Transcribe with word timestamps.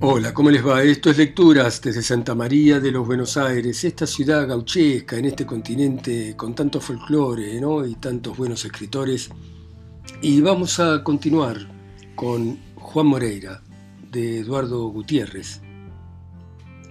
Hola, 0.00 0.32
¿cómo 0.32 0.48
les 0.48 0.64
va? 0.64 0.80
Esto 0.84 1.10
es 1.10 1.18
Lecturas 1.18 1.82
desde 1.82 2.02
Santa 2.02 2.32
María 2.32 2.78
de 2.78 2.92
los 2.92 3.04
Buenos 3.04 3.36
Aires, 3.36 3.82
esta 3.82 4.06
ciudad 4.06 4.46
gauchesca 4.46 5.16
en 5.16 5.24
este 5.24 5.44
continente 5.44 6.36
con 6.36 6.54
tanto 6.54 6.80
folclore 6.80 7.60
¿no? 7.60 7.84
y 7.84 7.96
tantos 7.96 8.36
buenos 8.36 8.64
escritores. 8.64 9.28
Y 10.22 10.40
vamos 10.40 10.78
a 10.78 11.02
continuar 11.02 11.56
con 12.14 12.60
Juan 12.76 13.08
Moreira, 13.08 13.60
de 14.12 14.38
Eduardo 14.38 14.86
Gutiérrez. 14.86 15.60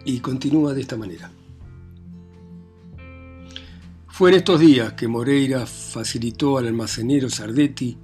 Y 0.04 0.20
continúa 0.20 0.74
de 0.74 0.82
esta 0.82 0.98
manera. 0.98 1.32
Fue 4.10 4.32
en 4.32 4.36
estos 4.36 4.60
días 4.60 4.94
que 4.94 5.08
Moreira 5.08 5.66
facilitó 5.66 6.58
al 6.58 6.68
almacenero 6.68 7.30
Sardetti 7.30 7.98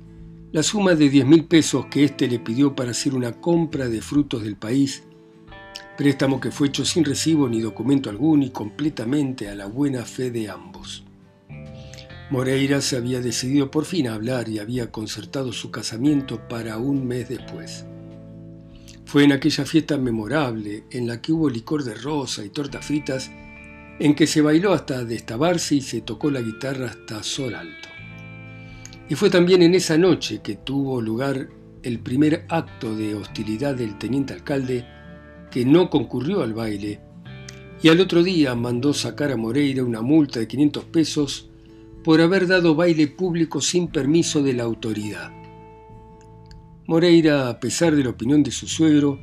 la 0.54 0.62
suma 0.62 0.94
de 0.94 1.10
10 1.10 1.26
mil 1.26 1.46
pesos 1.46 1.88
que 1.88 2.04
éste 2.04 2.28
le 2.28 2.38
pidió 2.38 2.76
para 2.76 2.92
hacer 2.92 3.16
una 3.16 3.32
compra 3.32 3.90
de 3.90 4.04
frutos 4.04 4.44
del 4.44 4.56
país, 4.56 5.02
préstamo 5.98 6.40
que 6.40 6.52
fue 6.52 6.68
hecho 6.68 6.86
sin 6.86 7.04
recibo 7.04 7.50
ni 7.50 7.60
documento 7.60 8.12
alguno 8.12 8.46
y 8.46 8.52
completamente 8.52 9.50
a 9.50 9.56
la 9.56 9.66
buena 9.66 10.06
fe 10.06 10.30
de 10.30 10.52
ambos. 10.52 11.06
Moreira 12.30 12.82
se 12.82 12.98
había 12.98 13.20
decidido 13.20 13.72
por 13.72 13.86
fin 13.86 14.08
a 14.08 14.14
hablar 14.14 14.48
y 14.48 14.60
había 14.60 14.92
concertado 14.92 15.54
su 15.54 15.72
casamiento 15.72 16.48
para 16.48 16.78
un 16.78 17.08
mes 17.08 17.30
después. 17.30 17.86
Fue 19.06 19.24
en 19.24 19.32
aquella 19.32 19.66
fiesta 19.66 19.98
memorable 19.98 20.84
en 20.92 21.08
la 21.08 21.20
que 21.20 21.32
hubo 21.32 21.50
licor 21.50 21.84
de 21.84 21.96
rosa 21.96 22.46
y 22.46 22.50
tortas 22.50 22.86
fritas, 22.86 23.32
en 23.98 24.14
que 24.14 24.28
se 24.28 24.42
bailó 24.42 24.74
hasta 24.74 25.04
destabarse 25.04 25.74
y 25.74 25.82
se 25.82 26.02
tocó 26.02 26.30
la 26.30 26.42
guitarra 26.42 26.92
hasta 26.92 27.24
sol 27.24 27.56
alto. 27.56 27.93
Y 29.10 29.16
fue 29.16 29.30
también 29.30 29.62
en 29.62 29.76
esa 29.76 29.98
noche 29.98 30.42
que 30.42 30.56
tuvo 30.56 31.02
lugar 31.02 31.50
el 31.84 32.00
primer 32.00 32.46
acto 32.50 32.96
de 32.96 33.16
hostilidad 33.16 33.76
del 33.76 33.98
teniente 33.98 34.34
alcalde, 34.34 34.86
que 35.52 35.66
no 35.66 35.90
concurrió 35.90 36.42
al 36.42 36.54
baile, 36.54 37.02
y 37.82 37.90
al 37.90 38.00
otro 38.00 38.24
día 38.24 38.56
mandó 38.56 38.94
sacar 38.94 39.32
a 39.32 39.38
Moreira 39.38 39.84
una 39.84 40.02
multa 40.02 40.40
de 40.40 40.48
500 40.48 40.86
pesos 40.86 41.50
por 42.04 42.22
haber 42.22 42.48
dado 42.48 42.76
baile 42.76 43.08
público 43.08 43.62
sin 43.62 43.90
permiso 43.90 44.42
de 44.42 44.54
la 44.54 44.64
autoridad. 44.64 45.32
Moreira, 46.88 47.50
a 47.50 47.60
pesar 47.60 47.96
de 47.96 48.04
la 48.04 48.10
opinión 48.10 48.44
de 48.44 48.52
su 48.52 48.68
suegro, 48.68 49.20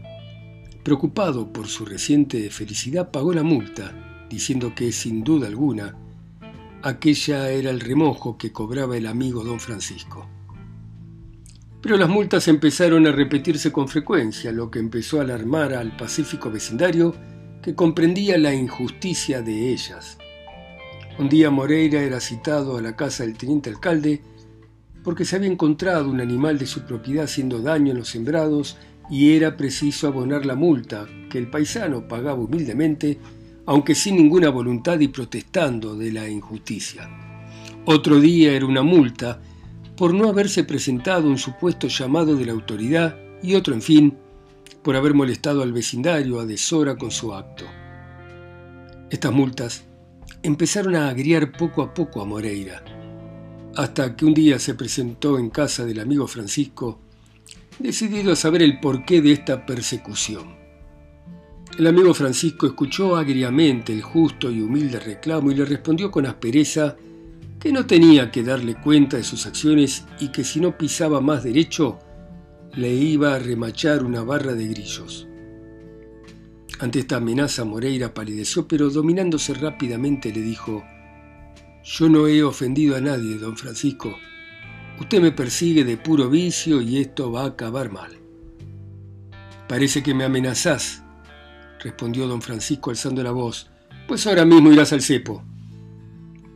preocupado 0.82 1.52
por 1.52 1.68
su 1.68 1.84
reciente 1.84 2.50
felicidad, 2.50 3.10
pagó 3.10 3.32
la 3.32 3.42
multa, 3.42 4.26
diciendo 4.30 4.74
que, 4.74 4.92
sin 4.92 5.24
duda 5.24 5.46
alguna, 5.46 5.96
aquella 6.82 7.50
era 7.50 7.70
el 7.70 7.80
remojo 7.80 8.38
que 8.38 8.52
cobraba 8.52 8.96
el 8.96 9.06
amigo 9.06 9.44
don 9.44 9.60
Francisco. 9.60 10.26
Pero 11.82 11.96
las 11.96 12.08
multas 12.08 12.46
empezaron 12.48 13.06
a 13.06 13.12
repetirse 13.12 13.72
con 13.72 13.88
frecuencia, 13.88 14.52
lo 14.52 14.70
que 14.70 14.78
empezó 14.78 15.18
a 15.18 15.22
alarmar 15.22 15.72
al 15.72 15.96
pacífico 15.96 16.50
vecindario 16.50 17.14
que 17.62 17.74
comprendía 17.74 18.38
la 18.38 18.54
injusticia 18.54 19.42
de 19.42 19.72
ellas. 19.72 20.18
Un 21.18 21.28
día 21.28 21.50
Moreira 21.50 22.02
era 22.02 22.20
citado 22.20 22.76
a 22.76 22.82
la 22.82 22.96
casa 22.96 23.24
del 23.24 23.36
teniente 23.36 23.70
alcalde 23.70 24.22
porque 25.02 25.24
se 25.24 25.36
había 25.36 25.50
encontrado 25.50 26.10
un 26.10 26.20
animal 26.20 26.58
de 26.58 26.66
su 26.66 26.82
propiedad 26.82 27.24
haciendo 27.24 27.60
daño 27.60 27.92
en 27.92 27.98
los 27.98 28.08
sembrados 28.08 28.76
y 29.10 29.34
era 29.34 29.56
preciso 29.56 30.06
abonar 30.06 30.46
la 30.46 30.54
multa 30.54 31.06
que 31.30 31.38
el 31.38 31.50
paisano 31.50 32.06
pagaba 32.06 32.40
humildemente 32.40 33.18
aunque 33.70 33.94
sin 33.94 34.16
ninguna 34.16 34.50
voluntad 34.50 34.98
y 34.98 35.06
protestando 35.06 35.94
de 35.94 36.10
la 36.10 36.28
injusticia. 36.28 37.08
Otro 37.84 38.18
día 38.18 38.52
era 38.52 38.66
una 38.66 38.82
multa 38.82 39.40
por 39.96 40.12
no 40.12 40.28
haberse 40.28 40.64
presentado 40.64 41.28
un 41.28 41.38
supuesto 41.38 41.86
llamado 41.86 42.34
de 42.34 42.46
la 42.46 42.52
autoridad 42.52 43.16
y 43.44 43.54
otro, 43.54 43.72
en 43.72 43.80
fin, 43.80 44.18
por 44.82 44.96
haber 44.96 45.14
molestado 45.14 45.62
al 45.62 45.72
vecindario 45.72 46.40
a 46.40 46.46
deshora 46.46 46.96
con 46.96 47.12
su 47.12 47.32
acto. 47.32 47.64
Estas 49.08 49.32
multas 49.32 49.84
empezaron 50.42 50.96
a 50.96 51.08
agriar 51.08 51.52
poco 51.52 51.82
a 51.82 51.94
poco 51.94 52.22
a 52.22 52.24
Moreira, 52.24 52.82
hasta 53.76 54.16
que 54.16 54.24
un 54.24 54.34
día 54.34 54.58
se 54.58 54.74
presentó 54.74 55.38
en 55.38 55.48
casa 55.48 55.84
del 55.84 56.00
amigo 56.00 56.26
Francisco, 56.26 56.98
decidido 57.78 58.32
a 58.32 58.36
saber 58.36 58.62
el 58.62 58.80
porqué 58.80 59.22
de 59.22 59.30
esta 59.30 59.64
persecución. 59.64 60.59
El 61.78 61.86
amigo 61.86 62.12
Francisco 62.12 62.66
escuchó 62.66 63.16
agriamente 63.16 63.92
el 63.92 64.02
justo 64.02 64.50
y 64.50 64.60
humilde 64.60 65.00
reclamo 65.00 65.50
y 65.50 65.54
le 65.54 65.64
respondió 65.64 66.10
con 66.10 66.26
aspereza 66.26 66.96
que 67.58 67.72
no 67.72 67.86
tenía 67.86 68.30
que 68.30 68.42
darle 68.42 68.74
cuenta 68.74 69.16
de 69.16 69.22
sus 69.22 69.46
acciones 69.46 70.04
y 70.18 70.28
que 70.28 70.44
si 70.44 70.60
no 70.60 70.76
pisaba 70.76 71.20
más 71.20 71.44
derecho, 71.44 71.98
le 72.74 72.92
iba 72.92 73.34
a 73.34 73.38
remachar 73.38 74.04
una 74.04 74.22
barra 74.22 74.52
de 74.54 74.66
grillos. 74.66 75.26
Ante 76.80 77.00
esta 77.00 77.16
amenaza 77.16 77.64
Moreira 77.64 78.14
palideció, 78.14 78.66
pero 78.66 78.88
dominándose 78.88 79.54
rápidamente 79.54 80.32
le 80.32 80.40
dijo, 80.40 80.82
Yo 81.84 82.08
no 82.08 82.26
he 82.26 82.42
ofendido 82.42 82.96
a 82.96 83.00
nadie, 83.00 83.36
don 83.36 83.56
Francisco. 83.56 84.16
Usted 84.98 85.20
me 85.20 85.32
persigue 85.32 85.84
de 85.84 85.96
puro 85.96 86.30
vicio 86.30 86.80
y 86.80 86.98
esto 86.98 87.30
va 87.30 87.42
a 87.42 87.48
acabar 87.48 87.90
mal. 87.90 88.12
Parece 89.68 90.02
que 90.02 90.14
me 90.14 90.24
amenazás, 90.24 91.02
respondió 91.80 92.28
don 92.28 92.42
Francisco 92.42 92.90
alzando 92.90 93.22
la 93.22 93.32
voz, 93.32 93.70
pues 94.06 94.26
ahora 94.26 94.44
mismo 94.44 94.72
irás 94.72 94.92
al 94.92 95.02
cepo. 95.02 95.42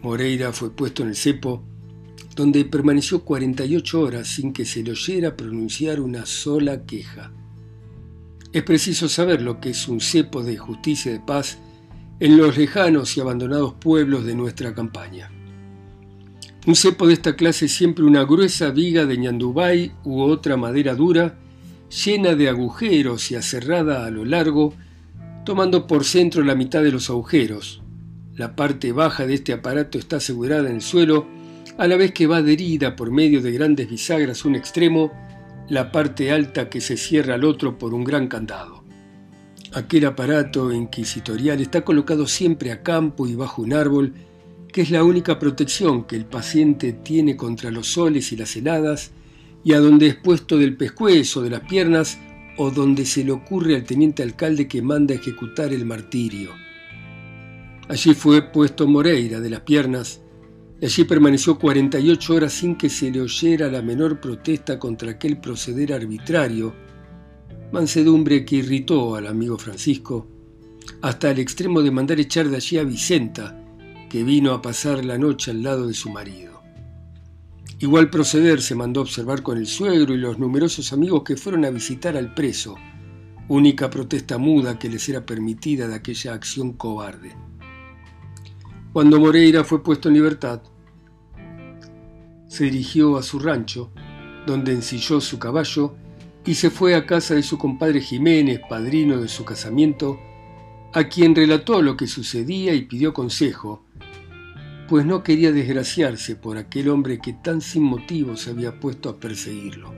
Moreira 0.03 0.53
fue 0.53 0.71
puesto 0.71 1.03
en 1.03 1.11
el 1.11 1.17
cepo, 1.17 1.65
donde 2.37 2.65
permaneció 2.65 3.25
48 3.25 4.01
horas 4.01 4.29
sin 4.29 4.53
que 4.53 4.65
se 4.65 4.83
le 4.83 4.91
oyera 4.91 5.37
pronunciar 5.37 6.01
una 6.01 6.27
sola 6.27 6.85
queja. 6.85 7.33
Es 8.53 8.63
preciso 8.63 9.09
saber 9.09 9.43
lo 9.43 9.61
que 9.61 9.71
es 9.71 9.89
un 9.89 10.01
cepo 10.01 10.43
de 10.43 10.57
justicia 10.57 11.11
y 11.11 11.15
de 11.15 11.21
paz 11.21 11.59
en 12.21 12.37
los 12.37 12.57
lejanos 12.57 13.17
y 13.17 13.21
abandonados 13.21 13.75
pueblos 13.75 14.25
de 14.25 14.35
nuestra 14.35 14.75
campaña. 14.75 15.31
Un 16.67 16.75
cepo 16.77 17.07
de 17.07 17.15
esta 17.15 17.37
clase 17.37 17.67
es 17.67 17.73
siempre 17.73 18.05
una 18.05 18.25
gruesa 18.25 18.71
viga 18.71 19.07
de 19.07 19.19
ñandubay 19.19 19.93
u 20.05 20.23
otra 20.23 20.57
madera 20.57 20.95
dura, 20.95 21.39
llena 22.05 22.35
de 22.35 22.49
agujeros 22.49 23.31
y 23.31 23.35
aserrada 23.35 24.07
a 24.07 24.11
lo 24.11 24.25
largo 24.25 24.75
tomando 25.45 25.87
por 25.87 26.05
centro 26.05 26.43
la 26.43 26.55
mitad 26.55 26.83
de 26.83 26.93
los 26.93 27.11
agujeros. 27.11 27.83
La 28.35 28.57
parte 28.57 28.93
baja 28.93 29.27
de 29.27 29.35
este 29.35 29.53
aparato 29.53 29.99
está 29.99 30.17
asegurada 30.17 30.69
en 30.69 30.77
el 30.77 30.83
suelo, 30.83 31.27
a 31.79 31.87
la 31.87 31.97
vez 31.97 32.13
que 32.13 32.27
va 32.27 32.39
adherida 32.39 32.97
por 32.97 33.11
medio 33.11 33.43
de 33.43 33.53
grandes 33.53 33.89
bisagras 33.89 34.45
un 34.45 34.55
extremo, 34.55 35.13
la 35.69 35.93
parte 35.93 36.31
alta 36.31 36.69
que 36.69 36.81
se 36.81 36.97
cierra 36.97 37.35
al 37.35 37.45
otro 37.45 37.79
por 37.79 37.95
un 37.95 38.05
gran 38.05 38.29
candado. 38.29 38.85
Aquel 39.73 40.07
aparato 40.07 40.73
inquisitorial 40.73 41.61
está 41.61 41.83
colocado 41.83 42.27
siempre 42.27 42.71
a 42.71 42.83
campo 42.83 43.27
y 43.27 43.35
bajo 43.35 43.63
un 43.63 43.73
árbol, 43.73 44.15
que 44.73 44.83
es 44.83 44.91
la 44.91 45.05
única 45.05 45.39
protección 45.39 46.05
que 46.05 46.17
el 46.17 46.27
paciente 46.27 46.93
tiene 46.93 47.37
contra 47.37 47.71
los 47.71 47.89
soles 47.89 48.33
y 48.33 48.37
las 48.37 48.55
heladas, 48.57 49.13
y 49.65 49.73
a 49.73 49.81
donde 49.81 50.09
es 50.09 50.15
puesto 50.17 50.59
del 50.59 50.77
pescuezo, 50.77 51.43
de 51.43 51.51
las 51.51 51.61
piernas 51.61 52.19
o 52.57 52.71
donde 52.71 53.05
se 53.05 53.25
le 53.25 53.33
ocurre 53.33 53.77
al 53.77 53.85
teniente 53.85 54.23
alcalde 54.23 54.69
que 54.69 54.83
manda 54.83 55.15
ejecutar 55.15 55.73
el 55.73 55.85
martirio. 55.85 56.51
Allí 57.89 58.15
fue 58.15 58.43
puesto 58.43 58.87
Moreira 58.87 59.41
de 59.41 59.51
las 59.51 59.61
piernas 59.61 60.21
y 60.81 60.87
allí 60.87 61.05
permaneció 61.05 61.59
48 61.59 62.35
horas 62.35 62.53
sin 62.53 62.77
que 62.77 62.89
se 62.89 63.11
le 63.11 63.21
oyera 63.21 63.69
la 63.69 63.83
menor 63.83 64.21
protesta 64.21 64.79
contra 64.79 65.13
aquel 65.13 65.39
proceder 65.39 65.93
arbitrario, 65.93 66.75
mansedumbre 67.73 68.45
que 68.45 68.57
irritó 68.57 69.17
al 69.17 69.27
amigo 69.27 69.59
Francisco, 69.59 70.27
hasta 71.03 71.31
el 71.31 71.39
extremo 71.39 71.83
de 71.83 71.91
mandar 71.91 72.21
echar 72.21 72.49
de 72.49 72.57
allí 72.57 72.79
a 72.79 72.85
Vicenta, 72.85 73.61
que 74.09 74.25
vino 74.25 74.53
a 74.53 74.63
pasar 74.63 75.05
la 75.05 75.19
noche 75.19 75.51
al 75.51 75.63
lado 75.63 75.87
de 75.87 75.95
su 75.95 76.11
marido. 76.11 76.54
Igual 77.85 78.09
proceder 78.09 78.63
se 78.63 78.75
mandó 78.75 79.03
observar 79.03 79.43
con 79.43 79.59
el 79.59 79.67
suegro 79.67 80.15
y 80.15 80.17
los 80.17 80.39
numerosos 80.39 80.95
amigos 80.95 81.23
que 81.23 81.37
fueron 81.37 81.67
a 81.67 81.71
visitar 81.71 82.17
al 82.17 82.33
preso, 82.33 82.77
única 83.49 83.91
protesta 83.91 84.39
muda 84.39 84.79
que 84.79 84.89
les 84.89 85.07
era 85.11 85.27
permitida 85.27 85.87
de 85.87 85.95
aquella 85.95 86.33
acción 86.33 86.73
cobarde. 86.73 87.37
Cuando 88.95 89.21
Moreira 89.21 89.65
fue 89.65 89.83
puesto 89.83 90.09
en 90.09 90.15
libertad, 90.15 90.63
se 92.47 92.65
dirigió 92.65 93.19
a 93.19 93.23
su 93.23 93.39
rancho, 93.39 93.93
donde 94.47 94.73
ensilló 94.73 95.21
su 95.21 95.39
caballo 95.39 95.95
y 96.47 96.55
se 96.55 96.71
fue 96.71 96.95
a 96.95 97.05
casa 97.05 97.35
de 97.35 97.43
su 97.43 97.59
compadre 97.59 98.01
Jiménez, 98.01 98.61
padrino 98.67 99.19
de 99.19 99.29
su 99.29 99.45
casamiento, 99.45 100.19
a 100.95 101.05
quien 101.05 101.35
relató 101.35 101.83
lo 101.83 101.99
que 101.99 102.07
sucedía 102.07 102.73
y 102.73 102.87
pidió 102.87 103.13
consejo, 103.13 103.84
pues 104.89 105.07
no 105.07 105.23
quería 105.23 105.53
desgraciarse 105.53 106.37
por 106.37 106.59
aquel 106.59 106.89
hombre 106.89 107.19
que 107.19 107.33
tan 107.33 107.61
sin 107.61 107.83
motivo 107.83 108.37
se 108.37 108.51
había 108.51 108.79
puesto 108.81 109.09
a 109.09 109.19
perseguirlo. 109.19 109.93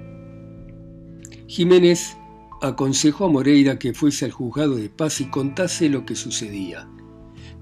Jiménez 1.49 2.17
aconsejó 2.63 3.27
a 3.27 3.29
Moreira 3.29 3.79
que 3.79 3.95
fuese 3.95 4.25
al 4.25 4.33
juzgado 4.33 4.77
de 4.77 4.89
paz 4.89 5.21
y 5.21 5.27
contase 5.27 5.89
lo 5.89 6.07
que 6.07 6.15
sucedía, 6.15 6.89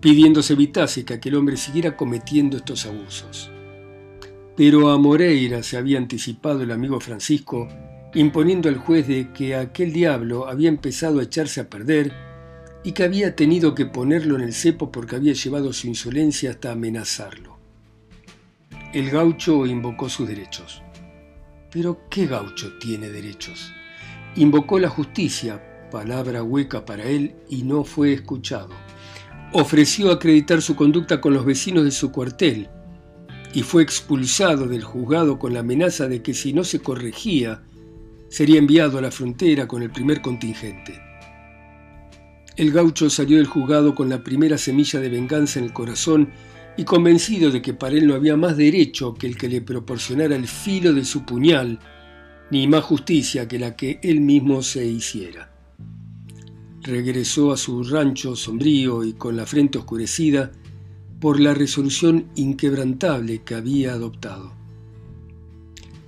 pidiéndose 0.01 0.53
evitase 0.53 1.05
que 1.05 1.15
aquel 1.15 1.35
hombre 1.35 1.57
siguiera 1.57 1.97
cometiendo 1.97 2.57
estos 2.57 2.87
abusos. 2.87 3.51
Pero 4.57 4.91
a 4.91 4.99
Moreira 4.99 5.63
se 5.63 5.77
había 5.77 5.99
anticipado 5.99 6.63
el 6.63 6.71
amigo 6.71 7.01
Francisco, 7.01 7.69
imponiendo 8.15 8.69
al 8.69 8.77
juez 8.77 9.09
de 9.09 9.33
que 9.33 9.57
aquel 9.57 9.93
diablo 9.93 10.47
había 10.47 10.69
empezado 10.69 11.21
a 11.21 11.25
echarse 11.25 11.61
a 11.61 11.69
perder 11.69 12.13
y 12.85 12.93
que 12.93 13.03
había 13.03 13.35
tenido 13.35 13.75
que 13.75 13.87
ponerlo 13.87 14.37
en 14.37 14.43
el 14.43 14.53
cepo 14.53 14.93
porque 14.93 15.17
había 15.17 15.33
llevado 15.33 15.73
su 15.73 15.89
insolencia 15.89 16.51
hasta 16.51 16.71
amenazarlo. 16.71 17.59
El 18.93 19.11
gaucho 19.11 19.67
invocó 19.67 20.09
sus 20.09 20.29
derechos. 20.29 20.83
Pero 21.73 22.03
¿qué 22.11 22.27
gaucho 22.27 22.79
tiene 22.79 23.09
derechos? 23.09 23.73
Invocó 24.37 24.79
la 24.79 24.91
justicia, 24.91 25.89
palabra 25.91 26.43
hueca 26.43 26.85
para 26.85 27.05
él, 27.05 27.35
y 27.49 27.63
no 27.63 27.85
fue 27.85 28.13
escuchado. 28.13 28.69
Ofreció 29.53 30.13
acreditar 30.13 30.61
su 30.61 30.77
conducta 30.77 31.21
con 31.21 31.33
los 31.33 31.45
vecinos 31.45 31.85
de 31.85 31.91
su 31.91 32.13
cuartel 32.13 32.69
y 33.55 33.63
fue 33.63 33.83
expulsado 33.83 34.67
del 34.67 34.83
juzgado 34.83 35.39
con 35.39 35.55
la 35.55 35.61
amenaza 35.61 36.09
de 36.09 36.23
que 36.23 36.35
si 36.35 36.53
no 36.53 36.65
se 36.65 36.81
corregía, 36.81 37.63
sería 38.29 38.59
enviado 38.59 38.99
a 38.99 39.01
la 39.01 39.13
frontera 39.13 39.69
con 39.69 39.83
el 39.83 39.91
primer 39.91 40.21
contingente. 40.21 41.14
El 42.57 42.71
gaucho 42.71 43.11
salió 43.11 43.39
del 43.39 43.47
juzgado 43.47 43.97
con 43.97 44.09
la 44.09 44.23
primera 44.23 44.59
semilla 44.59 45.01
de 45.01 45.09
venganza 45.09 45.59
en 45.59 45.65
el 45.65 45.73
corazón 45.73 46.31
y 46.77 46.85
convencido 46.85 47.51
de 47.51 47.61
que 47.61 47.75
para 47.75 47.97
él 47.97 48.07
no 48.07 48.15
había 48.15 48.37
más 48.37 48.57
derecho 48.57 49.15
que 49.15 49.27
el 49.27 49.37
que 49.37 49.49
le 49.49 49.61
proporcionara 49.61 50.37
el 50.37 50.47
filo 50.47 50.93
de 50.93 51.05
su 51.05 51.25
puñal, 51.25 51.81
ni 52.51 52.69
más 52.69 52.85
justicia 52.85 53.49
que 53.49 53.59
la 53.59 53.75
que 53.75 53.99
él 54.03 54.21
mismo 54.21 54.63
se 54.63 54.87
hiciera. 54.87 55.51
Regresó 56.83 57.53
a 57.53 57.57
su 57.57 57.83
rancho 57.83 58.37
sombrío 58.37 59.03
y 59.03 59.15
con 59.15 59.37
la 59.37 59.47
frente 59.47 59.79
oscurecida 59.79 60.53
por 61.21 61.41
la 61.41 61.55
resolución 61.55 62.27
inquebrantable 62.37 63.43
que 63.43 63.55
había 63.55 63.95
adoptado. 63.95 64.53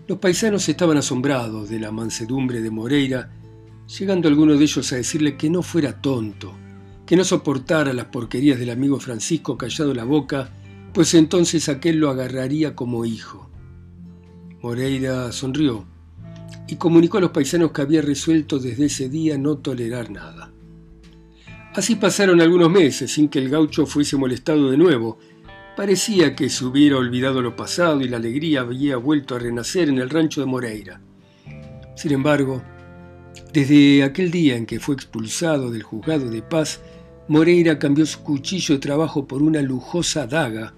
Los 0.06 0.18
paisanos 0.18 0.68
estaban 0.68 0.98
asombrados 0.98 1.68
de 1.68 1.80
la 1.80 1.90
mansedumbre 1.90 2.60
de 2.60 2.70
Moreira 2.70 3.35
llegando 3.86 4.28
alguno 4.28 4.56
de 4.56 4.64
ellos 4.64 4.92
a 4.92 4.96
decirle 4.96 5.36
que 5.36 5.50
no 5.50 5.62
fuera 5.62 6.00
tonto, 6.00 6.52
que 7.06 7.16
no 7.16 7.24
soportara 7.24 7.92
las 7.92 8.06
porquerías 8.06 8.58
del 8.58 8.70
amigo 8.70 8.98
Francisco 8.98 9.56
callado 9.56 9.94
la 9.94 10.04
boca, 10.04 10.50
pues 10.92 11.14
entonces 11.14 11.68
aquel 11.68 11.98
lo 11.98 12.10
agarraría 12.10 12.74
como 12.74 13.04
hijo. 13.04 13.50
Moreira 14.62 15.30
sonrió 15.30 15.86
y 16.66 16.76
comunicó 16.76 17.18
a 17.18 17.20
los 17.20 17.30
paisanos 17.30 17.70
que 17.70 17.82
había 17.82 18.02
resuelto 18.02 18.58
desde 18.58 18.86
ese 18.86 19.08
día 19.08 19.38
no 19.38 19.58
tolerar 19.58 20.10
nada. 20.10 20.52
Así 21.74 21.94
pasaron 21.96 22.40
algunos 22.40 22.70
meses 22.70 23.12
sin 23.12 23.28
que 23.28 23.38
el 23.38 23.50
gaucho 23.50 23.86
fuese 23.86 24.16
molestado 24.16 24.70
de 24.70 24.78
nuevo. 24.78 25.18
Parecía 25.76 26.34
que 26.34 26.48
se 26.48 26.64
hubiera 26.64 26.96
olvidado 26.96 27.42
lo 27.42 27.54
pasado 27.54 28.00
y 28.00 28.08
la 28.08 28.16
alegría 28.16 28.62
había 28.62 28.96
vuelto 28.96 29.36
a 29.36 29.38
renacer 29.38 29.90
en 29.90 29.98
el 29.98 30.08
rancho 30.08 30.40
de 30.40 30.46
Moreira. 30.46 31.02
Sin 31.94 32.12
embargo, 32.12 32.62
desde 33.52 34.02
aquel 34.02 34.30
día 34.30 34.56
en 34.56 34.66
que 34.66 34.80
fue 34.80 34.94
expulsado 34.94 35.70
del 35.70 35.82
juzgado 35.82 36.28
de 36.30 36.42
paz, 36.42 36.80
Moreira 37.28 37.78
cambió 37.78 38.06
su 38.06 38.20
cuchillo 38.20 38.74
de 38.74 38.80
trabajo 38.80 39.26
por 39.26 39.42
una 39.42 39.62
lujosa 39.62 40.26
daga 40.26 40.74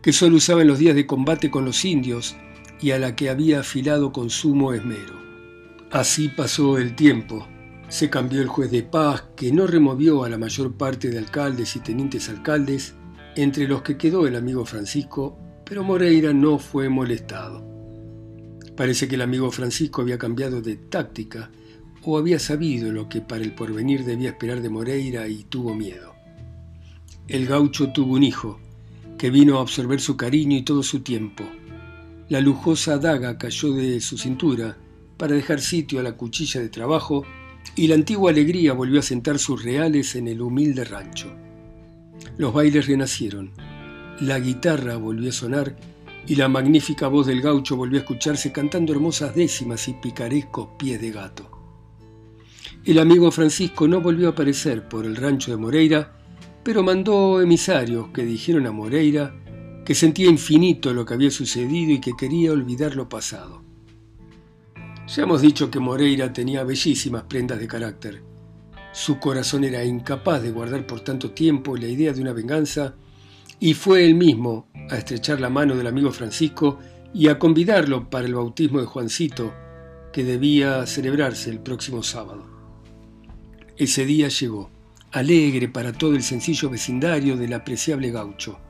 que 0.00 0.12
solo 0.12 0.36
usaba 0.36 0.62
en 0.62 0.68
los 0.68 0.78
días 0.78 0.94
de 0.94 1.06
combate 1.06 1.50
con 1.50 1.64
los 1.64 1.84
indios 1.84 2.36
y 2.80 2.90
a 2.90 2.98
la 2.98 3.16
que 3.16 3.30
había 3.30 3.60
afilado 3.60 4.12
con 4.12 4.30
sumo 4.30 4.72
esmero. 4.72 5.14
Así 5.90 6.28
pasó 6.28 6.78
el 6.78 6.94
tiempo. 6.94 7.46
Se 7.88 8.10
cambió 8.10 8.42
el 8.42 8.48
juez 8.48 8.70
de 8.70 8.82
paz, 8.82 9.24
que 9.36 9.52
no 9.52 9.66
removió 9.66 10.24
a 10.24 10.28
la 10.28 10.38
mayor 10.38 10.74
parte 10.74 11.08
de 11.08 11.18
alcaldes 11.18 11.76
y 11.76 11.80
tenientes 11.80 12.28
alcaldes, 12.28 12.94
entre 13.36 13.66
los 13.66 13.82
que 13.82 13.96
quedó 13.96 14.26
el 14.26 14.36
amigo 14.36 14.64
Francisco, 14.64 15.38
pero 15.64 15.84
Moreira 15.84 16.32
no 16.32 16.58
fue 16.58 16.88
molestado. 16.88 17.64
Parece 18.76 19.08
que 19.08 19.14
el 19.14 19.22
amigo 19.22 19.50
Francisco 19.50 20.02
había 20.02 20.18
cambiado 20.18 20.60
de 20.60 20.76
táctica 20.76 21.50
o 22.06 22.18
había 22.18 22.38
sabido 22.38 22.92
lo 22.92 23.08
que 23.08 23.20
para 23.20 23.44
el 23.44 23.52
porvenir 23.52 24.04
debía 24.04 24.30
esperar 24.30 24.60
de 24.60 24.68
Moreira 24.68 25.28
y 25.28 25.44
tuvo 25.44 25.74
miedo. 25.74 26.14
El 27.28 27.46
gaucho 27.46 27.90
tuvo 27.90 28.14
un 28.14 28.22
hijo, 28.22 28.60
que 29.18 29.30
vino 29.30 29.58
a 29.58 29.62
absorber 29.62 30.00
su 30.00 30.16
cariño 30.16 30.56
y 30.56 30.62
todo 30.62 30.82
su 30.82 31.00
tiempo. 31.00 31.44
La 32.28 32.40
lujosa 32.40 32.98
daga 32.98 33.38
cayó 33.38 33.72
de 33.72 34.00
su 34.00 34.18
cintura 34.18 34.76
para 35.16 35.34
dejar 35.34 35.60
sitio 35.60 36.00
a 36.00 36.02
la 36.02 36.16
cuchilla 36.16 36.60
de 36.60 36.68
trabajo 36.68 37.24
y 37.76 37.86
la 37.86 37.94
antigua 37.94 38.30
alegría 38.30 38.72
volvió 38.72 39.00
a 39.00 39.02
sentar 39.02 39.38
sus 39.38 39.62
reales 39.62 40.14
en 40.16 40.28
el 40.28 40.42
humilde 40.42 40.84
rancho. 40.84 41.32
Los 42.36 42.52
bailes 42.52 42.86
renacieron, 42.86 43.52
la 44.20 44.38
guitarra 44.38 44.96
volvió 44.96 45.30
a 45.30 45.32
sonar 45.32 45.76
y 46.26 46.36
la 46.36 46.48
magnífica 46.48 47.08
voz 47.08 47.26
del 47.26 47.42
gaucho 47.42 47.76
volvió 47.76 47.98
a 47.98 48.02
escucharse 48.02 48.52
cantando 48.52 48.92
hermosas 48.92 49.34
décimas 49.34 49.88
y 49.88 49.94
picarescos 49.94 50.68
pies 50.78 51.00
de 51.00 51.10
gato. 51.10 51.53
El 52.84 52.98
amigo 52.98 53.30
Francisco 53.30 53.88
no 53.88 54.02
volvió 54.02 54.26
a 54.26 54.30
aparecer 54.32 54.86
por 54.86 55.06
el 55.06 55.16
rancho 55.16 55.50
de 55.50 55.56
Moreira, 55.56 56.12
pero 56.62 56.82
mandó 56.82 57.40
emisarios 57.40 58.08
que 58.08 58.26
dijeron 58.26 58.66
a 58.66 58.72
Moreira 58.72 59.34
que 59.86 59.94
sentía 59.94 60.28
infinito 60.28 60.92
lo 60.92 61.06
que 61.06 61.14
había 61.14 61.30
sucedido 61.30 61.92
y 61.92 62.00
que 62.00 62.12
quería 62.14 62.52
olvidar 62.52 62.94
lo 62.94 63.08
pasado. 63.08 63.62
Ya 65.08 65.22
hemos 65.22 65.40
dicho 65.40 65.70
que 65.70 65.80
Moreira 65.80 66.30
tenía 66.34 66.62
bellísimas 66.62 67.22
prendas 67.22 67.58
de 67.58 67.66
carácter. 67.66 68.22
Su 68.92 69.18
corazón 69.18 69.64
era 69.64 69.82
incapaz 69.82 70.42
de 70.42 70.50
guardar 70.50 70.86
por 70.86 71.00
tanto 71.00 71.30
tiempo 71.30 71.78
la 71.78 71.86
idea 71.86 72.12
de 72.12 72.20
una 72.20 72.34
venganza 72.34 72.96
y 73.60 73.72
fue 73.72 74.04
él 74.04 74.14
mismo 74.14 74.68
a 74.90 74.98
estrechar 74.98 75.40
la 75.40 75.48
mano 75.48 75.74
del 75.74 75.86
amigo 75.86 76.12
Francisco 76.12 76.80
y 77.14 77.28
a 77.28 77.38
convidarlo 77.38 78.10
para 78.10 78.26
el 78.26 78.34
bautismo 78.34 78.80
de 78.80 78.86
Juancito, 78.86 79.54
que 80.12 80.22
debía 80.22 80.84
celebrarse 80.84 81.48
el 81.48 81.60
próximo 81.60 82.02
sábado. 82.02 82.53
Ese 83.76 84.06
día 84.06 84.28
llegó, 84.28 84.70
alegre 85.10 85.68
para 85.68 85.92
todo 85.92 86.14
el 86.14 86.22
sencillo 86.22 86.70
vecindario 86.70 87.36
del 87.36 87.54
apreciable 87.54 88.12
gaucho. 88.12 88.60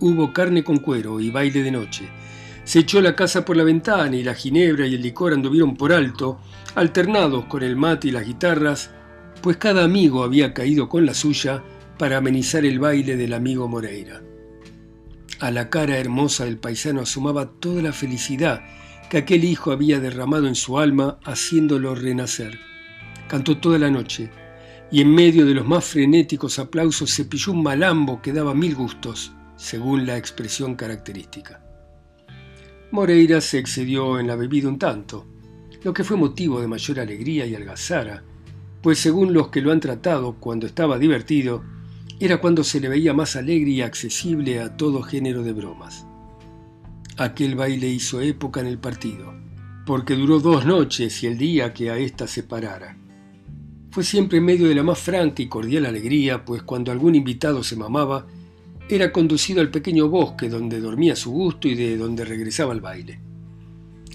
Hubo 0.00 0.32
carne 0.32 0.64
con 0.64 0.78
cuero 0.78 1.20
y 1.20 1.30
baile 1.30 1.62
de 1.62 1.70
noche. 1.70 2.08
Se 2.64 2.80
echó 2.80 3.00
la 3.00 3.14
casa 3.14 3.44
por 3.44 3.56
la 3.56 3.62
ventana 3.62 4.16
y 4.16 4.24
la 4.24 4.34
ginebra 4.34 4.88
y 4.88 4.94
el 4.96 5.02
licor 5.02 5.34
anduvieron 5.34 5.76
por 5.76 5.92
alto, 5.92 6.40
alternados 6.74 7.44
con 7.44 7.62
el 7.62 7.76
mate 7.76 8.08
y 8.08 8.10
las 8.10 8.26
guitarras, 8.26 8.90
pues 9.40 9.56
cada 9.56 9.84
amigo 9.84 10.24
había 10.24 10.52
caído 10.52 10.88
con 10.88 11.06
la 11.06 11.14
suya 11.14 11.62
para 11.96 12.16
amenizar 12.16 12.64
el 12.64 12.80
baile 12.80 13.16
del 13.16 13.34
amigo 13.34 13.68
Moreira. 13.68 14.20
A 15.38 15.52
la 15.52 15.70
cara 15.70 15.96
hermosa 15.96 16.44
del 16.44 16.58
paisano 16.58 17.02
asomaba 17.02 17.52
toda 17.60 17.82
la 17.82 17.92
felicidad 17.92 18.64
que 19.10 19.18
aquel 19.18 19.44
hijo 19.44 19.70
había 19.70 20.00
derramado 20.00 20.48
en 20.48 20.56
su 20.56 20.80
alma 20.80 21.20
haciéndolo 21.24 21.94
renacer. 21.94 22.58
Cantó 23.28 23.58
toda 23.58 23.78
la 23.78 23.90
noche 23.90 24.30
y 24.90 25.00
en 25.00 25.14
medio 25.14 25.46
de 25.46 25.54
los 25.54 25.66
más 25.66 25.84
frenéticos 25.84 26.58
aplausos 26.58 27.10
se 27.10 27.24
pilló 27.24 27.52
un 27.52 27.62
malambo 27.62 28.20
que 28.22 28.32
daba 28.32 28.54
mil 28.54 28.74
gustos, 28.74 29.32
según 29.56 30.06
la 30.06 30.16
expresión 30.16 30.74
característica. 30.74 31.62
Moreira 32.90 33.40
se 33.40 33.58
excedió 33.58 34.20
en 34.20 34.26
la 34.26 34.36
bebida 34.36 34.68
un 34.68 34.78
tanto, 34.78 35.26
lo 35.82 35.92
que 35.92 36.04
fue 36.04 36.16
motivo 36.16 36.60
de 36.60 36.68
mayor 36.68 37.00
alegría 37.00 37.44
y 37.46 37.54
algazara, 37.54 38.22
pues 38.82 38.98
según 38.98 39.32
los 39.32 39.48
que 39.48 39.62
lo 39.62 39.72
han 39.72 39.80
tratado 39.80 40.34
cuando 40.34 40.66
estaba 40.66 40.98
divertido, 40.98 41.64
era 42.20 42.40
cuando 42.40 42.62
se 42.62 42.80
le 42.80 42.88
veía 42.88 43.12
más 43.12 43.34
alegre 43.34 43.70
y 43.70 43.82
accesible 43.82 44.60
a 44.60 44.76
todo 44.76 45.02
género 45.02 45.42
de 45.42 45.52
bromas. 45.52 46.06
Aquel 47.16 47.54
baile 47.54 47.88
hizo 47.88 48.20
época 48.20 48.60
en 48.60 48.66
el 48.66 48.78
partido, 48.78 49.34
porque 49.86 50.14
duró 50.14 50.38
dos 50.40 50.64
noches 50.64 51.22
y 51.22 51.26
el 51.26 51.36
día 51.36 51.72
que 51.74 51.90
a 51.90 51.98
ésta 51.98 52.26
se 52.26 52.42
parara. 52.42 52.96
Fue 53.94 54.02
siempre 54.02 54.38
en 54.38 54.44
medio 54.44 54.66
de 54.66 54.74
la 54.74 54.82
más 54.82 54.98
franca 54.98 55.40
y 55.40 55.46
cordial 55.46 55.86
alegría, 55.86 56.44
pues 56.44 56.64
cuando 56.64 56.90
algún 56.90 57.14
invitado 57.14 57.62
se 57.62 57.76
mamaba, 57.76 58.26
era 58.88 59.12
conducido 59.12 59.60
al 59.60 59.70
pequeño 59.70 60.08
bosque 60.08 60.48
donde 60.48 60.80
dormía 60.80 61.12
a 61.12 61.16
su 61.16 61.30
gusto 61.30 61.68
y 61.68 61.76
de 61.76 61.96
donde 61.96 62.24
regresaba 62.24 62.72
al 62.72 62.80
baile. 62.80 63.20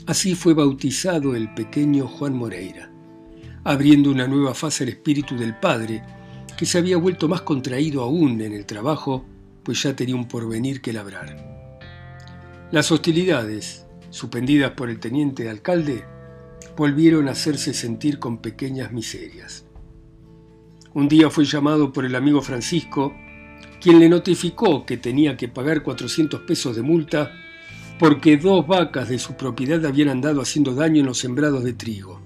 Así 0.06 0.36
fue 0.36 0.54
bautizado 0.54 1.34
el 1.34 1.54
pequeño 1.54 2.10
Juan 2.10 2.36
Moreira, 2.36 2.92
abriendo 3.64 4.12
una 4.12 4.28
nueva 4.28 4.54
fase 4.54 4.84
al 4.84 4.90
espíritu 4.90 5.38
del 5.38 5.58
padre, 5.58 6.04
que 6.58 6.66
se 6.66 6.78
había 6.78 6.98
vuelto 6.98 7.30
más 7.30 7.44
contraído 7.44 8.04
aún 8.04 8.42
en 8.42 8.52
el 8.52 8.66
trabajo, 8.66 9.24
pues 9.64 9.82
ya 9.82 9.96
tenía 9.96 10.16
un 10.18 10.28
porvenir 10.28 10.82
que 10.82 10.92
labrar. 10.92 11.80
Las 12.74 12.92
hostilidades, 12.92 13.86
suspendidas 14.10 14.72
por 14.72 14.90
el 14.90 15.00
teniente 15.00 15.50
alcalde, 15.50 16.04
volvieron 16.76 17.30
a 17.30 17.32
hacerse 17.32 17.74
sentir 17.74 18.20
con 18.20 18.40
pequeñas 18.40 18.92
miserias. 18.92 19.69
Un 20.94 21.08
día 21.08 21.30
fue 21.30 21.46
llamado 21.46 21.94
por 21.94 22.04
el 22.04 22.16
amigo 22.16 22.42
Francisco, 22.42 23.14
quien 23.80 24.00
le 24.00 24.10
notificó 24.10 24.86
que 24.86 24.98
tenía 24.98 25.38
que 25.38 25.48
pagar 25.48 25.84
400 25.84 26.42
pesos 26.42 26.76
de 26.76 26.82
multa 26.82 27.32
porque 28.00 28.38
dos 28.38 28.66
vacas 28.66 29.10
de 29.10 29.20
su 29.20 29.36
propiedad 29.36 29.86
habían 29.86 30.10
andado 30.10 30.42
haciendo 30.42 30.74
daño 30.74 31.02
en 31.02 31.06
los 31.06 31.20
sembrados 31.20 31.64
de 31.64 31.74
trigo. 31.74 32.22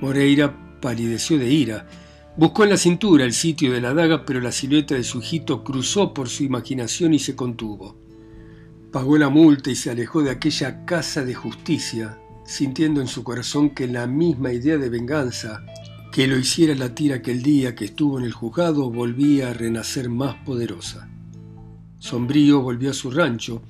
Moreira 0.00 0.54
palideció 0.80 1.38
de 1.38 1.48
ira. 1.48 1.86
Buscó 2.36 2.62
en 2.62 2.70
la 2.70 2.76
cintura 2.76 3.24
el 3.24 3.32
sitio 3.32 3.72
de 3.72 3.80
la 3.80 3.94
daga, 3.94 4.24
pero 4.24 4.40
la 4.40 4.52
silueta 4.52 4.94
de 4.94 5.02
su 5.02 5.18
hijito 5.18 5.64
cruzó 5.64 6.14
por 6.14 6.28
su 6.28 6.44
imaginación 6.44 7.14
y 7.14 7.18
se 7.18 7.34
contuvo. 7.34 7.96
Pagó 8.92 9.18
la 9.18 9.30
multa 9.30 9.70
y 9.70 9.74
se 9.74 9.90
alejó 9.90 10.22
de 10.22 10.30
aquella 10.30 10.84
casa 10.84 11.24
de 11.24 11.34
justicia, 11.34 12.18
sintiendo 12.44 13.00
en 13.00 13.08
su 13.08 13.24
corazón 13.24 13.70
que 13.70 13.88
la 13.88 14.06
misma 14.06 14.52
idea 14.52 14.76
de 14.76 14.88
venganza 14.88 15.64
que 16.18 16.26
lo 16.26 16.36
hiciera 16.36 16.74
latir 16.74 17.12
aquel 17.12 17.44
día 17.44 17.76
que 17.76 17.84
estuvo 17.84 18.18
en 18.18 18.24
el 18.24 18.32
juzgado 18.32 18.90
volvía 18.90 19.50
a 19.50 19.54
renacer 19.54 20.08
más 20.08 20.34
poderosa. 20.44 21.08
Sombrío 22.00 22.60
volvió 22.60 22.90
a 22.90 22.92
su 22.92 23.12
rancho 23.12 23.62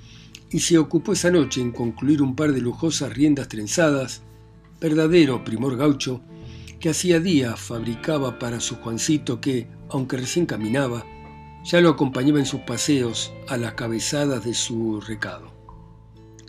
y 0.51 0.61
se 0.61 0.79
ocupó 0.79 1.13
esa 1.13 1.31
noche 1.31 1.61
en 1.61 1.73
concluir 1.73 2.23
un 2.23 2.35
par 2.35 2.53
de 2.53 2.63
lujosas 2.63 3.13
riendas 3.13 3.49
trenzadas, 3.49 4.23
verdadero 4.81 5.45
primor 5.45 5.77
gaucho, 5.77 6.23
que 6.81 6.89
hacía 6.89 7.21
días 7.21 7.61
fabricaba 7.61 8.39
para 8.39 8.61
su 8.61 8.77
Juancito 8.77 9.43
que, 9.43 9.69
aunque 9.91 10.17
recién 10.17 10.47
caminaba, 10.47 11.05
ya 11.67 11.83
lo 11.83 11.91
acompañaba 11.91 12.39
en 12.39 12.47
sus 12.47 12.61
paseos 12.61 13.31
a 13.47 13.59
las 13.59 13.75
cabezadas 13.75 14.43
de 14.43 14.55
su 14.55 15.03
recado. 15.03 15.53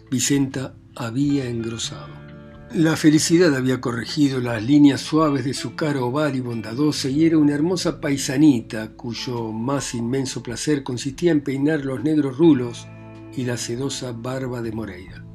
Vicenta 0.09 0.77
había 0.95 1.49
engrosado. 1.49 2.28
La 2.73 2.95
felicidad 2.95 3.55
había 3.55 3.81
corregido 3.81 4.39
las 4.39 4.61
líneas 4.61 5.01
suaves 5.01 5.43
de 5.43 5.55
su 5.55 5.75
cara 5.75 6.03
oval 6.03 6.35
y 6.35 6.39
bondadosa 6.39 7.09
y 7.09 7.25
era 7.25 7.39
una 7.39 7.55
hermosa 7.55 7.99
paisanita 7.99 8.91
cuyo 8.91 9.51
más 9.51 9.95
inmenso 9.95 10.43
placer 10.43 10.83
consistía 10.83 11.31
en 11.31 11.41
peinar 11.41 11.83
los 11.83 12.03
negros 12.03 12.37
rulos 12.37 12.87
y 13.35 13.43
la 13.45 13.57
sedosa 13.57 14.11
barba 14.11 14.61
de 14.61 14.71
Moreira. 14.71 15.25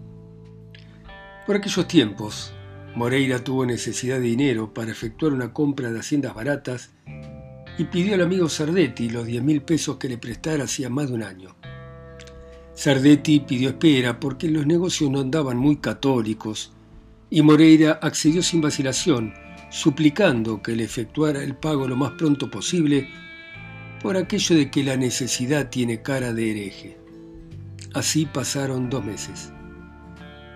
Por 1.45 1.57
aquellos 1.57 1.89
tiempos, 1.89 2.55
Moreira 2.95 3.43
tuvo 3.43 3.67
necesidad 3.67 4.21
de 4.21 4.27
dinero 4.27 4.73
para 4.73 4.93
efectuar 4.93 5.33
una 5.33 5.53
compra 5.53 5.91
de 5.91 5.99
haciendas 5.99 6.35
baratas 6.35 6.93
y 7.77 7.83
pidió 7.83 8.15
al 8.15 8.21
amigo 8.21 8.49
Sardetti 8.49 9.11
los 9.11 9.27
diez 9.27 9.43
mil 9.43 9.61
pesos 9.63 9.97
que 9.97 10.09
le 10.09 10.19
prestara 10.19 10.65
hacía 10.65 10.89
más 10.89 11.09
de 11.09 11.15
un 11.15 11.25
año. 11.25 11.57
Sardetti 12.75 13.41
pidió 13.41 13.71
espera 13.71 14.21
porque 14.21 14.49
los 14.49 14.67
negocios 14.67 15.11
no 15.11 15.19
andaban 15.19 15.57
muy 15.57 15.79
católicos 15.79 16.71
y 17.35 17.43
Moreira 17.43 17.99
accedió 18.01 18.45
sin 18.45 18.61
vacilación, 18.61 19.35
suplicando 19.69 20.63
que 20.63 20.77
le 20.77 20.85
efectuara 20.85 21.43
el 21.43 21.57
pago 21.57 21.89
lo 21.89 21.97
más 21.97 22.13
pronto 22.13 22.49
posible 22.49 23.09
por 24.01 24.17
aquello 24.17 24.55
de 24.55 24.71
que 24.71 24.85
la 24.85 24.97
necesidad 24.97 25.69
tiene 25.69 26.01
cara 26.01 26.33
de 26.33 26.53
hereje. 26.53 26.97
Así 27.93 28.27
pasaron 28.27 28.89
dos 28.89 29.05
meses. 29.05 29.53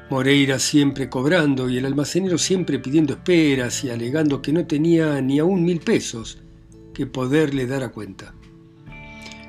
Moreira 0.08 0.60
siempre 0.60 1.10
cobrando 1.10 1.68
y 1.68 1.78
el 1.78 1.84
almacenero 1.84 2.38
siempre 2.38 2.78
pidiendo 2.78 3.14
esperas 3.14 3.82
y 3.82 3.90
alegando 3.90 4.40
que 4.40 4.52
no 4.52 4.64
tenía 4.64 5.20
ni 5.20 5.40
aún 5.40 5.64
mil 5.64 5.80
pesos 5.80 6.38
que 6.94 7.06
poderle 7.06 7.66
dar 7.66 7.82
a 7.82 7.88
cuenta. 7.88 8.34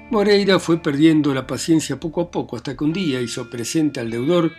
Moreira 0.09 0.57
fue 0.57 0.81
perdiendo 0.81 1.31
la 1.35 1.45
paciencia 1.45 1.99
poco 1.99 2.21
a 2.21 2.31
poco 2.31 2.55
hasta 2.55 2.75
que 2.75 2.83
un 2.83 2.91
día 2.91 3.21
hizo 3.21 3.51
presente 3.51 3.99
al 3.99 4.09
deudor 4.09 4.51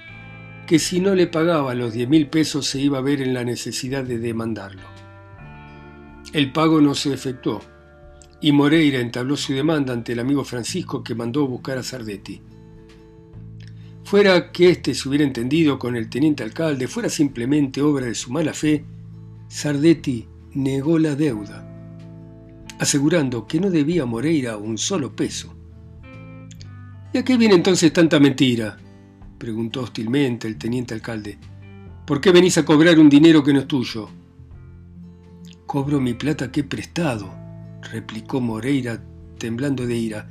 que 0.70 0.78
si 0.78 1.00
no 1.00 1.16
le 1.16 1.26
pagaba 1.26 1.74
los 1.74 1.94
diez 1.94 2.08
mil 2.08 2.28
pesos 2.28 2.64
se 2.64 2.78
iba 2.80 2.98
a 2.98 3.00
ver 3.00 3.20
en 3.20 3.34
la 3.34 3.42
necesidad 3.42 4.04
de 4.04 4.20
demandarlo. 4.20 4.82
El 6.32 6.52
pago 6.52 6.80
no 6.80 6.94
se 6.94 7.12
efectuó 7.12 7.60
y 8.40 8.52
Moreira 8.52 9.00
entabló 9.00 9.36
su 9.36 9.52
demanda 9.52 9.92
ante 9.92 10.12
el 10.12 10.20
amigo 10.20 10.44
Francisco 10.44 11.02
que 11.02 11.16
mandó 11.16 11.44
buscar 11.48 11.78
a 11.78 11.82
Sardetti. 11.82 12.40
Fuera 14.04 14.52
que 14.52 14.70
éste 14.70 14.94
se 14.94 15.08
hubiera 15.08 15.24
entendido 15.24 15.76
con 15.76 15.96
el 15.96 16.08
teniente 16.08 16.44
alcalde, 16.44 16.86
fuera 16.86 17.08
simplemente 17.08 17.82
obra 17.82 18.06
de 18.06 18.14
su 18.14 18.30
mala 18.30 18.54
fe, 18.54 18.84
Sardetti 19.48 20.28
negó 20.54 21.00
la 21.00 21.16
deuda, 21.16 21.68
asegurando 22.78 23.48
que 23.48 23.58
no 23.58 23.70
debía 23.70 24.06
Moreira 24.06 24.56
un 24.56 24.78
solo 24.78 25.16
peso. 25.16 25.52
¿Y 27.12 27.18
a 27.18 27.24
qué 27.24 27.36
viene 27.36 27.56
entonces 27.56 27.92
tanta 27.92 28.20
mentira? 28.20 28.78
Preguntó 29.40 29.80
hostilmente 29.80 30.47
el 30.47 30.56
teniente 30.56 30.94
alcalde. 30.94 31.37
¿Por 32.06 32.20
qué 32.20 32.30
venís 32.30 32.56
a 32.59 32.64
cobrar 32.64 33.00
un 33.00 33.09
dinero 33.09 33.42
que 33.42 33.52
no 33.52 33.59
es 33.59 33.66
tuyo? 33.66 34.09
Cobro 35.66 36.00
mi 36.00 36.14
plata 36.14 36.52
que 36.52 36.61
he 36.61 36.64
prestado, 36.64 37.35
replicó 37.90 38.40
Moreira 38.40 39.02
temblando 39.37 39.85
de 39.85 39.97
ira, 39.97 40.28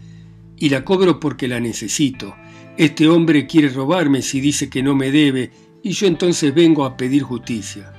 y 0.56 0.70
la 0.70 0.86
cobro 0.86 1.20
porque 1.20 1.50
la 1.50 1.60
necesito 1.60 2.36
este 2.80 3.10
hombre 3.10 3.46
quiere 3.46 3.68
robarme 3.68 4.22
si 4.22 4.40
dice 4.40 4.70
que 4.70 4.82
no 4.82 4.96
me 4.96 5.12
debe 5.12 5.52
y 5.84 5.92
yo 5.92 6.08
entonces 6.08 6.56
vengo 6.56 6.86
a 6.86 6.96
pedir 6.96 7.24
justicia. 7.24 7.92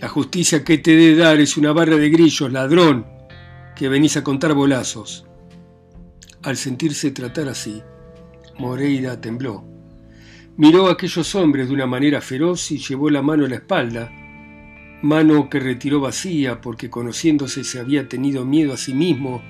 La 0.00 0.08
justicia 0.08 0.64
que 0.64 0.78
te 0.78 0.96
dé 0.96 1.14
dar 1.14 1.38
es 1.38 1.58
una 1.58 1.74
barra 1.74 1.96
de 1.96 2.08
grillos, 2.08 2.50
ladrón, 2.50 3.04
que 3.76 3.90
venís 3.90 4.16
a 4.16 4.24
contar 4.24 4.54
bolazos. 4.54 5.26
Al 6.44 6.56
sentirse 6.56 7.10
tratar 7.10 7.50
así, 7.50 7.82
Moreira 8.58 9.20
tembló. 9.20 9.64
Miró 10.56 10.86
a 10.86 10.92
aquellos 10.92 11.34
hombres 11.34 11.68
de 11.68 11.74
una 11.74 11.86
manera 11.86 12.20
feroz 12.20 12.70
y 12.70 12.78
llevó 12.78 13.10
la 13.10 13.22
mano 13.22 13.44
a 13.44 13.48
la 13.48 13.56
espalda, 13.56 14.10
mano 15.02 15.50
que 15.50 15.60
retiró 15.60 16.00
vacía 16.00 16.60
porque 16.60 16.88
conociéndose 16.88 17.64
se 17.64 17.78
había 17.78 18.08
tenido 18.08 18.44
miedo 18.44 18.72
a 18.72 18.76
sí 18.76 18.94
mismo 18.94 19.42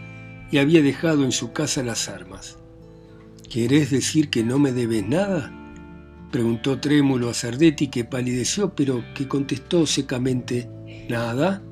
y 0.51 0.59
había 0.59 0.83
dejado 0.83 1.25
en 1.25 1.33
su 1.33 1.53
casa 1.53 1.83
las 1.83 2.09
armas. 2.09 2.59
¿Querés 3.51 3.91
decir 3.91 4.29
que 4.31 4.43
no 4.43 4.59
me 4.59 4.73
debes 4.73 5.07
nada? 5.07 5.53
preguntó 6.33 6.81
trémulo 6.81 7.31
a 7.31 7.35
Sardetti, 7.35 7.89
que 7.89 8.05
palideció, 8.05 8.75
pero 8.75 9.05
que 9.15 9.29
contestó 9.29 9.87
secamente, 9.87 10.69
¿nada? 11.09 11.63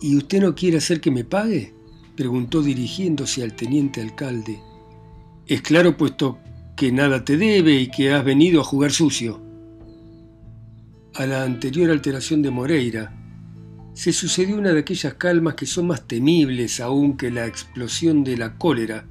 ¿Y 0.00 0.16
usted 0.16 0.40
no 0.40 0.54
quiere 0.54 0.78
hacer 0.78 1.00
que 1.00 1.10
me 1.10 1.24
pague? 1.24 1.74
preguntó 2.16 2.62
dirigiéndose 2.62 3.42
al 3.42 3.54
teniente 3.54 4.00
alcalde. 4.00 4.60
Es 5.48 5.62
claro, 5.62 5.96
puesto 5.96 6.38
que 6.76 6.92
nada 6.92 7.24
te 7.24 7.38
debe 7.38 7.72
y 7.72 7.88
que 7.88 8.12
has 8.12 8.22
venido 8.22 8.60
a 8.60 8.64
jugar 8.64 8.92
sucio. 8.92 9.40
A 11.14 11.24
la 11.24 11.42
anterior 11.42 11.90
alteración 11.90 12.42
de 12.42 12.50
Moreira, 12.50 13.14
se 13.94 14.12
sucedió 14.12 14.58
una 14.58 14.74
de 14.74 14.80
aquellas 14.80 15.14
calmas 15.14 15.54
que 15.54 15.64
son 15.64 15.86
más 15.86 16.06
temibles 16.06 16.80
aún 16.80 17.16
que 17.16 17.30
la 17.30 17.46
explosión 17.46 18.24
de 18.24 18.36
la 18.36 18.58
cólera, 18.58 19.06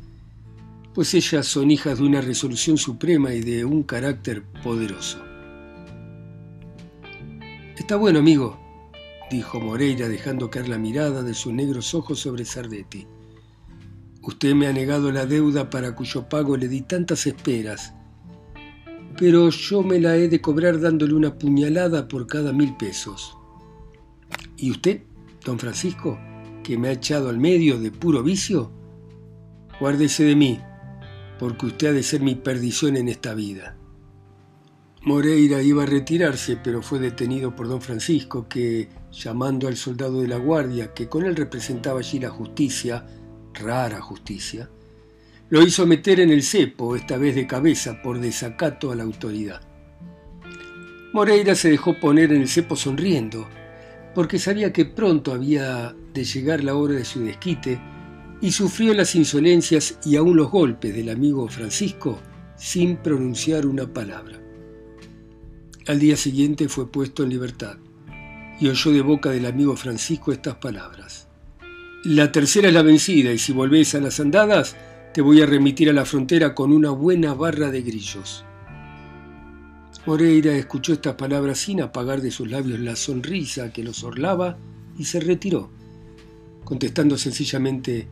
pues 0.93 1.15
ellas 1.15 1.47
son 1.47 1.71
hijas 1.71 1.97
de 1.97 2.05
una 2.05 2.21
resolución 2.21 2.77
suprema 2.77 3.33
y 3.33 3.41
de 3.41 3.65
un 3.65 3.81
carácter 3.81 4.43
poderoso. 4.63 5.19
Está 7.75 7.95
bueno, 7.95 8.19
amigo, 8.19 8.59
dijo 9.31 9.59
Moreira 9.59 10.07
dejando 10.07 10.51
caer 10.51 10.69
la 10.69 10.77
mirada 10.77 11.23
de 11.23 11.33
sus 11.33 11.51
negros 11.51 11.95
ojos 11.95 12.19
sobre 12.19 12.45
Sardetti. 12.45 13.07
Usted 14.27 14.55
me 14.55 14.67
ha 14.67 14.73
negado 14.73 15.09
la 15.13 15.25
deuda 15.25 15.69
para 15.69 15.95
cuyo 15.95 16.27
pago 16.27 16.57
le 16.57 16.67
di 16.67 16.81
tantas 16.81 17.25
esperas, 17.27 17.93
pero 19.17 19.49
yo 19.49 19.83
me 19.83 20.01
la 20.01 20.17
he 20.17 20.27
de 20.27 20.41
cobrar 20.41 20.81
dándole 20.81 21.13
una 21.13 21.37
puñalada 21.37 22.09
por 22.09 22.27
cada 22.27 22.51
mil 22.51 22.75
pesos. 22.75 23.37
¿Y 24.57 24.69
usted, 24.69 25.03
don 25.45 25.57
Francisco, 25.57 26.19
que 26.61 26.77
me 26.77 26.89
ha 26.89 26.91
echado 26.91 27.29
al 27.29 27.37
medio 27.37 27.79
de 27.79 27.89
puro 27.89 28.21
vicio? 28.21 28.69
Guárdese 29.79 30.25
de 30.25 30.35
mí, 30.35 30.59
porque 31.39 31.67
usted 31.67 31.87
ha 31.87 31.93
de 31.93 32.03
ser 32.03 32.19
mi 32.19 32.35
perdición 32.35 32.97
en 32.97 33.07
esta 33.07 33.33
vida. 33.33 33.77
Moreira 35.03 35.61
iba 35.61 35.83
a 35.83 35.85
retirarse, 35.85 36.57
pero 36.61 36.81
fue 36.81 36.99
detenido 36.99 37.55
por 37.55 37.69
don 37.69 37.79
Francisco, 37.79 38.49
que, 38.49 38.89
llamando 39.09 39.69
al 39.69 39.77
soldado 39.77 40.19
de 40.19 40.27
la 40.27 40.37
guardia, 40.37 40.93
que 40.93 41.07
con 41.07 41.23
él 41.23 41.37
representaba 41.37 41.99
allí 41.99 42.19
la 42.19 42.29
justicia, 42.29 43.05
rara 43.59 44.01
justicia, 44.01 44.69
lo 45.49 45.61
hizo 45.61 45.85
meter 45.87 46.19
en 46.19 46.29
el 46.29 46.43
cepo, 46.43 46.95
esta 46.95 47.17
vez 47.17 47.35
de 47.35 47.47
cabeza, 47.47 48.01
por 48.01 48.19
desacato 48.19 48.91
a 48.91 48.95
la 48.95 49.03
autoridad. 49.03 49.61
Moreira 51.13 51.55
se 51.55 51.69
dejó 51.69 51.99
poner 51.99 52.33
en 52.33 52.41
el 52.41 52.49
cepo 52.49 52.75
sonriendo, 52.75 53.47
porque 54.13 54.39
sabía 54.39 54.73
que 54.73 54.85
pronto 54.85 55.31
había 55.31 55.95
de 56.13 56.23
llegar 56.25 56.63
la 56.63 56.75
hora 56.75 56.95
de 56.95 57.05
su 57.05 57.21
desquite 57.21 57.79
y 58.41 58.51
sufrió 58.51 58.93
las 58.93 59.15
insolencias 59.15 59.99
y 60.05 60.15
aún 60.15 60.35
los 60.35 60.51
golpes 60.51 60.93
del 60.93 61.09
amigo 61.09 61.47
Francisco 61.47 62.19
sin 62.55 62.97
pronunciar 62.97 63.65
una 63.65 63.91
palabra. 63.91 64.39
Al 65.87 65.99
día 65.99 66.17
siguiente 66.17 66.67
fue 66.67 66.91
puesto 66.91 67.23
en 67.23 67.29
libertad 67.29 67.77
y 68.59 68.67
oyó 68.67 68.91
de 68.91 69.01
boca 69.01 69.29
del 69.29 69.45
amigo 69.45 69.77
Francisco 69.77 70.31
estas 70.31 70.55
palabras. 70.55 71.26
La 72.03 72.31
tercera 72.31 72.67
es 72.67 72.73
la 72.73 72.83
vencida 72.83 73.33
y 73.33 73.39
si 73.39 73.51
volvés 73.51 73.95
a 73.95 73.99
las 73.99 74.19
andadas 74.19 74.75
te 75.13 75.21
voy 75.21 75.41
a 75.41 75.47
remitir 75.47 75.89
a 75.89 75.93
la 75.93 76.05
frontera 76.05 76.53
con 76.53 76.71
una 76.71 76.91
buena 76.91 77.33
barra 77.33 77.71
de 77.71 77.81
grillos. 77.81 78.45
Moreira 80.05 80.53
escuchó 80.53 80.93
estas 80.93 81.15
palabras 81.15 81.57
sin 81.57 81.81
apagar 81.81 82.21
de 82.21 82.31
sus 82.31 82.49
labios 82.49 82.79
la 82.79 82.95
sonrisa 82.95 83.73
que 83.73 83.83
los 83.83 84.03
orlaba 84.03 84.57
y 84.97 85.05
se 85.05 85.19
retiró, 85.19 85.71
contestando 86.63 87.17
sencillamente 87.17 88.07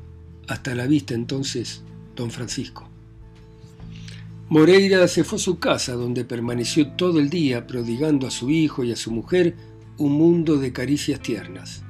hasta 0.48 0.74
la 0.74 0.88
vista 0.88 1.14
entonces, 1.14 1.84
don 2.16 2.32
Francisco. 2.32 2.90
Moreira 4.50 5.08
se 5.08 5.24
fue 5.24 5.38
a 5.38 5.42
su 5.42 5.60
casa, 5.60 5.94
donde 5.94 6.26
permaneció 6.26 6.92
todo 6.94 7.20
el 7.20 7.30
día 7.30 7.66
prodigando 7.66 8.28
a 8.28 8.32
su 8.32 8.50
hijo 8.50 8.84
y 8.84 8.92
a 8.92 8.96
su 8.96 9.12
mujer 9.12 9.56
un 9.98 10.14
mundo 10.14 10.58
de 10.58 10.74
caricias 10.74 11.22
tiernas. 11.22 11.85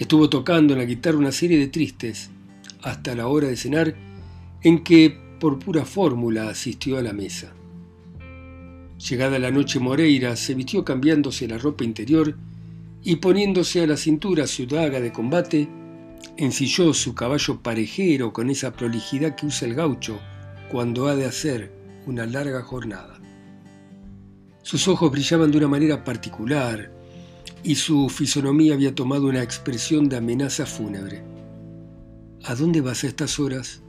Estuvo 0.00 0.30
tocando 0.30 0.72
en 0.72 0.78
la 0.78 0.86
guitarra 0.86 1.18
una 1.18 1.30
serie 1.30 1.58
de 1.58 1.68
tristes, 1.68 2.30
hasta 2.82 3.14
la 3.14 3.28
hora 3.28 3.48
de 3.48 3.56
cenar, 3.56 3.94
en 4.62 4.82
que 4.82 5.14
por 5.38 5.58
pura 5.58 5.84
fórmula 5.84 6.48
asistió 6.48 6.96
a 6.96 7.02
la 7.02 7.12
mesa. 7.12 7.52
Llegada 8.98 9.38
la 9.38 9.50
noche 9.50 9.78
Moreira 9.78 10.36
se 10.36 10.54
vistió 10.54 10.86
cambiándose 10.86 11.46
la 11.46 11.58
ropa 11.58 11.84
interior 11.84 12.34
y 13.04 13.16
poniéndose 13.16 13.82
a 13.82 13.86
la 13.86 13.98
cintura 13.98 14.46
su 14.46 14.64
daga 14.66 15.00
de 15.00 15.12
combate, 15.12 15.68
ensilló 16.38 16.94
su 16.94 17.14
caballo 17.14 17.60
parejero 17.60 18.32
con 18.32 18.48
esa 18.48 18.72
prolijidad 18.72 19.34
que 19.34 19.44
usa 19.44 19.68
el 19.68 19.74
gaucho 19.74 20.18
cuando 20.70 21.08
ha 21.08 21.14
de 21.14 21.26
hacer 21.26 21.72
una 22.06 22.24
larga 22.24 22.62
jornada. 22.62 23.20
Sus 24.62 24.88
ojos 24.88 25.12
brillaban 25.12 25.50
de 25.50 25.58
una 25.58 25.68
manera 25.68 26.02
particular 26.04 26.99
y 27.62 27.74
su 27.74 28.08
fisonomía 28.08 28.74
había 28.74 28.94
tomado 28.94 29.26
una 29.26 29.42
expresión 29.42 30.08
de 30.08 30.16
amenaza 30.16 30.66
fúnebre. 30.66 31.22
¿A 32.44 32.54
dónde 32.54 32.80
vas 32.80 33.04
a 33.04 33.08
estas 33.08 33.38
horas? 33.38 33.82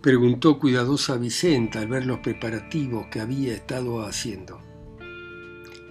preguntó 0.00 0.58
cuidadosa 0.58 1.16
Vicenta 1.16 1.78
al 1.80 1.88
ver 1.88 2.06
los 2.06 2.18
preparativos 2.18 3.06
que 3.06 3.20
había 3.20 3.54
estado 3.54 4.04
haciendo. 4.04 4.60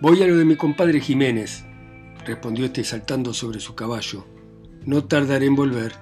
Voy 0.01 0.21
a 0.21 0.27
lo 0.27 0.37
de 0.37 0.45
mi 0.45 0.55
compadre 0.55 0.99
Jiménez, 0.99 1.63
respondió 2.25 2.65
este 2.65 2.83
saltando 2.83 3.33
sobre 3.33 3.59
su 3.59 3.75
caballo. 3.75 4.25
No 4.85 5.05
tardaré 5.05 5.45
en 5.45 5.55
volver. 5.55 5.93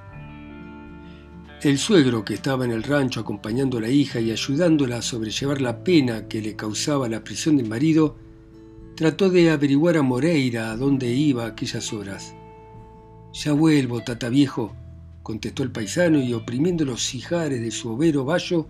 El 1.61 1.77
suegro, 1.77 2.23
que 2.23 2.35
estaba 2.35 2.63
en 2.63 2.71
el 2.71 2.83
rancho 2.83 3.19
acompañando 3.19 3.77
a 3.77 3.81
la 3.81 3.89
hija 3.89 4.21
y 4.21 4.31
ayudándola 4.31 4.97
a 4.97 5.01
sobrellevar 5.01 5.59
la 5.59 5.83
pena 5.83 6.29
que 6.29 6.41
le 6.41 6.55
causaba 6.55 7.09
la 7.09 7.23
prisión 7.25 7.57
del 7.57 7.67
marido, 7.67 8.15
trató 8.99 9.29
de 9.29 9.49
averiguar 9.49 9.95
a 9.95 10.01
Moreira 10.01 10.71
a 10.71 10.75
dónde 10.75 11.13
iba 11.13 11.45
a 11.45 11.47
aquellas 11.47 11.93
horas. 11.93 12.35
Ya 13.31 13.53
vuelvo, 13.53 14.03
tata 14.03 14.27
viejo, 14.27 14.75
contestó 15.23 15.63
el 15.63 15.71
paisano 15.71 16.21
y 16.21 16.33
oprimiendo 16.33 16.83
los 16.83 17.15
hijares 17.15 17.61
de 17.61 17.71
su 17.71 17.91
overo 17.91 18.25
vallo, 18.25 18.67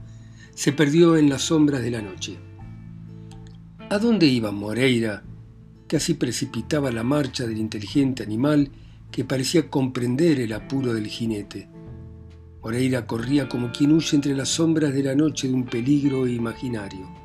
se 0.53 0.71
perdió 0.71 1.17
en 1.17 1.29
las 1.29 1.41
sombras 1.41 1.81
de 1.81 1.89
la 1.89 2.03
noche. 2.03 2.37
¿A 3.89 3.97
dónde 3.97 4.27
iba 4.27 4.51
Moreira? 4.51 5.23
Casi 5.87 6.13
precipitaba 6.13 6.91
la 6.91 7.01
marcha 7.01 7.47
del 7.47 7.57
inteligente 7.57 8.21
animal 8.21 8.69
que 9.09 9.25
parecía 9.25 9.67
comprender 9.67 10.41
el 10.41 10.53
apuro 10.53 10.93
del 10.93 11.07
jinete. 11.07 11.67
Moreira 12.61 13.07
corría 13.07 13.49
como 13.49 13.71
quien 13.71 13.93
huye 13.93 14.15
entre 14.15 14.35
las 14.35 14.49
sombras 14.49 14.93
de 14.93 15.01
la 15.01 15.15
noche 15.15 15.47
de 15.47 15.55
un 15.55 15.65
peligro 15.65 16.27
imaginario. 16.27 17.18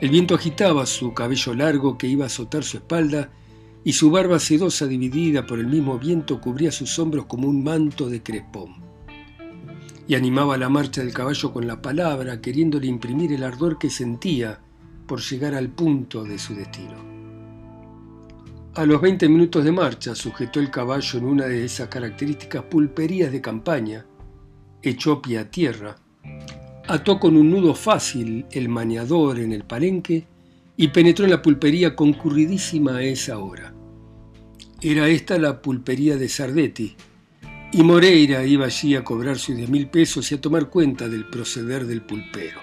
El 0.00 0.10
viento 0.10 0.36
agitaba 0.36 0.86
su 0.86 1.12
cabello 1.12 1.54
largo 1.54 1.98
que 1.98 2.06
iba 2.06 2.22
a 2.24 2.28
azotar 2.28 2.62
su 2.62 2.76
espalda 2.76 3.30
y 3.82 3.94
su 3.94 4.12
barba 4.12 4.38
sedosa 4.38 4.86
dividida 4.86 5.44
por 5.44 5.58
el 5.58 5.66
mismo 5.66 5.98
viento 5.98 6.40
cubría 6.40 6.70
sus 6.70 6.98
hombros 7.00 7.26
como 7.26 7.48
un 7.48 7.64
manto 7.64 8.08
de 8.08 8.22
crespón. 8.22 8.76
Y 10.06 10.14
animaba 10.14 10.56
la 10.56 10.68
marcha 10.68 11.02
del 11.02 11.12
caballo 11.12 11.52
con 11.52 11.66
la 11.66 11.82
palabra, 11.82 12.40
queriéndole 12.40 12.86
imprimir 12.86 13.32
el 13.32 13.42
ardor 13.42 13.76
que 13.76 13.90
sentía 13.90 14.60
por 15.06 15.20
llegar 15.20 15.54
al 15.54 15.68
punto 15.68 16.22
de 16.22 16.38
su 16.38 16.54
destino. 16.54 17.08
A 18.74 18.86
los 18.86 19.00
20 19.00 19.28
minutos 19.28 19.64
de 19.64 19.72
marcha 19.72 20.14
sujetó 20.14 20.60
el 20.60 20.70
caballo 20.70 21.18
en 21.18 21.24
una 21.24 21.46
de 21.46 21.64
esas 21.64 21.88
características 21.88 22.62
pulperías 22.64 23.32
de 23.32 23.40
campaña, 23.40 24.06
echó 24.80 25.20
pie 25.20 25.38
a 25.38 25.50
tierra, 25.50 25.96
ató 26.88 27.20
con 27.20 27.36
un 27.36 27.50
nudo 27.50 27.74
fácil 27.74 28.46
el 28.50 28.68
maniador 28.68 29.38
en 29.38 29.52
el 29.52 29.64
palenque 29.64 30.26
y 30.76 30.88
penetró 30.88 31.26
en 31.26 31.32
la 31.32 31.42
pulpería 31.42 31.94
concurridísima 31.94 32.96
a 32.96 33.02
esa 33.02 33.38
hora. 33.38 33.74
Era 34.80 35.08
esta 35.08 35.38
la 35.38 35.60
pulpería 35.60 36.16
de 36.16 36.28
Sardetti, 36.28 36.96
y 37.72 37.82
Moreira 37.82 38.44
iba 38.46 38.64
allí 38.64 38.94
a 38.94 39.04
cobrar 39.04 39.38
sus 39.38 39.56
diez 39.56 39.68
mil 39.68 39.88
pesos 39.88 40.32
y 40.32 40.36
a 40.36 40.40
tomar 40.40 40.70
cuenta 40.70 41.08
del 41.08 41.26
proceder 41.26 41.84
del 41.86 42.00
pulpero. 42.00 42.60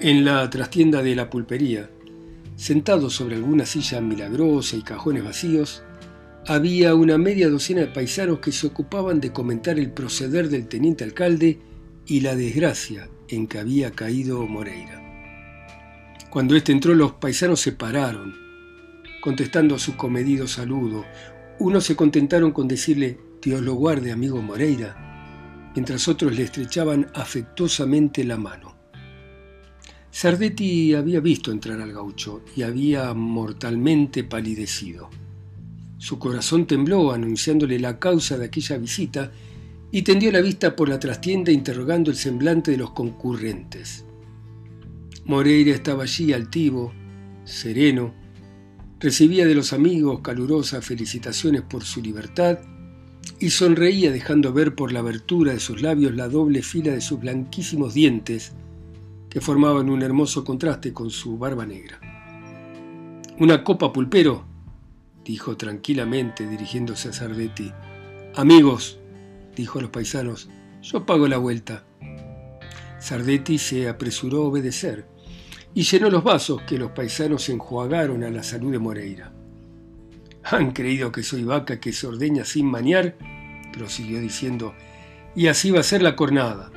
En 0.00 0.24
la 0.24 0.48
trastienda 0.48 1.02
de 1.02 1.14
la 1.14 1.28
pulpería, 1.28 1.90
Sentado 2.56 3.10
sobre 3.10 3.34
alguna 3.34 3.66
silla 3.66 4.00
milagrosa 4.00 4.76
y 4.76 4.82
cajones 4.82 5.24
vacíos, 5.24 5.82
había 6.46 6.94
una 6.94 7.18
media 7.18 7.48
docena 7.48 7.80
de 7.80 7.88
paisanos 7.88 8.38
que 8.38 8.52
se 8.52 8.68
ocupaban 8.68 9.20
de 9.20 9.32
comentar 9.32 9.76
el 9.78 9.90
proceder 9.90 10.48
del 10.48 10.68
teniente 10.68 11.02
alcalde 11.02 11.58
y 12.06 12.20
la 12.20 12.36
desgracia 12.36 13.08
en 13.28 13.46
que 13.46 13.58
había 13.58 13.92
caído 13.92 14.46
Moreira. 14.46 15.00
Cuando 16.30 16.56
éste 16.56 16.72
entró, 16.72 16.94
los 16.94 17.12
paisanos 17.12 17.60
se 17.60 17.72
pararon, 17.72 18.34
contestando 19.20 19.76
a 19.76 19.78
su 19.78 19.96
comedido 19.96 20.46
saludo. 20.46 21.04
Unos 21.58 21.84
se 21.84 21.96
contentaron 21.96 22.50
con 22.50 22.68
decirle, 22.68 23.18
Dios 23.40 23.62
lo 23.62 23.74
guarde, 23.74 24.12
amigo 24.12 24.42
Moreira, 24.42 25.70
mientras 25.74 26.08
otros 26.08 26.34
le 26.34 26.42
estrechaban 26.42 27.10
afectuosamente 27.14 28.24
la 28.24 28.36
mano. 28.36 28.74
Sardetti 30.10 30.94
había 30.94 31.20
visto 31.20 31.50
entrar 31.50 31.80
al 31.80 31.92
gaucho 31.92 32.42
y 32.56 32.62
había 32.62 33.12
mortalmente 33.14 34.22
palidecido. 34.24 35.10
Su 35.98 36.18
corazón 36.18 36.66
tembló 36.66 37.12
anunciándole 37.12 37.78
la 37.78 37.98
causa 37.98 38.38
de 38.38 38.46
aquella 38.46 38.76
visita 38.78 39.32
y 39.94 40.02
tendió 40.02 40.32
la 40.32 40.40
vista 40.40 40.74
por 40.74 40.88
la 40.88 40.98
trastienda 40.98 41.52
interrogando 41.52 42.10
el 42.10 42.16
semblante 42.16 42.72
de 42.72 42.78
los 42.78 42.90
concurrentes. 42.90 44.04
Moreira 45.24 45.72
estaba 45.72 46.02
allí 46.02 46.32
altivo, 46.32 46.92
sereno, 47.44 48.12
recibía 48.98 49.46
de 49.46 49.54
los 49.54 49.72
amigos 49.72 50.18
calurosas 50.20 50.84
felicitaciones 50.84 51.62
por 51.62 51.84
su 51.84 52.02
libertad 52.02 52.58
y 53.38 53.50
sonreía 53.50 54.10
dejando 54.10 54.52
ver 54.52 54.74
por 54.74 54.90
la 54.90 54.98
abertura 54.98 55.52
de 55.52 55.60
sus 55.60 55.80
labios 55.80 56.12
la 56.16 56.28
doble 56.28 56.62
fila 56.62 56.90
de 56.90 57.00
sus 57.00 57.20
blanquísimos 57.20 57.94
dientes 57.94 58.50
que 59.30 59.40
formaban 59.40 59.88
un 59.88 60.02
hermoso 60.02 60.44
contraste 60.44 60.92
con 60.92 61.10
su 61.10 61.38
barba 61.38 61.66
negra. 61.66 62.00
Una 63.38 63.62
copa 63.62 63.92
pulpero, 63.92 64.44
dijo 65.24 65.56
tranquilamente 65.56 66.48
dirigiéndose 66.48 67.10
a 67.10 67.12
Sardetti. 67.12 67.70
Amigos, 68.34 68.98
dijo 69.56 69.78
a 69.78 69.82
los 69.82 69.90
paisanos, 69.90 70.48
yo 70.82 71.06
pago 71.06 71.28
la 71.28 71.38
vuelta. 71.38 71.84
Sardetti 72.98 73.58
se 73.58 73.88
apresuró 73.88 74.44
a 74.44 74.48
obedecer 74.48 75.06
y 75.74 75.82
llenó 75.82 76.08
los 76.08 76.22
vasos 76.24 76.62
que 76.62 76.78
los 76.78 76.92
paisanos 76.92 77.48
enjuagaron 77.48 78.22
a 78.22 78.30
la 78.30 78.42
salud 78.42 78.72
de 78.72 78.78
Moreira. 78.78 79.32
Han 80.44 80.72
creído 80.72 81.10
que 81.10 81.22
soy 81.22 81.42
vaca 81.42 81.80
que 81.80 81.92
se 81.92 82.06
ordeña 82.06 82.44
sin 82.44 82.66
maniar, 82.66 83.16
prosiguió 83.72 84.20
diciendo, 84.20 84.74
y 85.34 85.48
así 85.48 85.70
va 85.70 85.80
a 85.80 85.84
ser 85.84 86.02
la 86.02 86.16
cornada. 86.16 86.70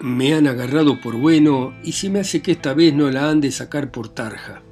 Me 0.00 0.34
han 0.34 0.46
agarrado 0.46 1.00
por 1.00 1.16
bueno 1.16 1.74
y 1.82 1.92
se 1.92 2.08
me 2.08 2.20
hace 2.20 2.40
que 2.40 2.52
esta 2.52 2.74
vez 2.74 2.94
no 2.94 3.10
la 3.10 3.28
han 3.28 3.40
de 3.40 3.50
sacar 3.50 3.90
por 3.90 4.08
tarja. 4.08 4.62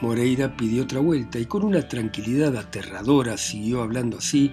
Moreira 0.00 0.56
pidió 0.56 0.84
otra 0.84 1.00
vuelta 1.00 1.38
y 1.38 1.46
con 1.46 1.64
una 1.64 1.88
tranquilidad 1.88 2.56
aterradora 2.56 3.36
siguió 3.36 3.82
hablando 3.82 4.18
así, 4.18 4.52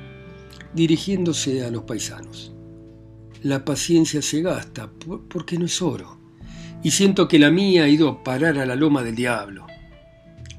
dirigiéndose 0.73 1.63
a 1.63 1.71
los 1.71 1.83
paisanos. 1.83 2.53
La 3.43 3.63
paciencia 3.63 4.21
se 4.21 4.41
gasta 4.41 4.89
porque 5.29 5.57
no 5.57 5.65
es 5.65 5.81
oro, 5.81 6.19
y 6.83 6.91
siento 6.91 7.27
que 7.27 7.39
la 7.39 7.51
mía 7.51 7.83
ha 7.83 7.87
ido 7.87 8.09
a 8.09 8.23
parar 8.23 8.57
a 8.57 8.65
la 8.65 8.75
loma 8.75 9.03
del 9.03 9.15
diablo. 9.15 9.67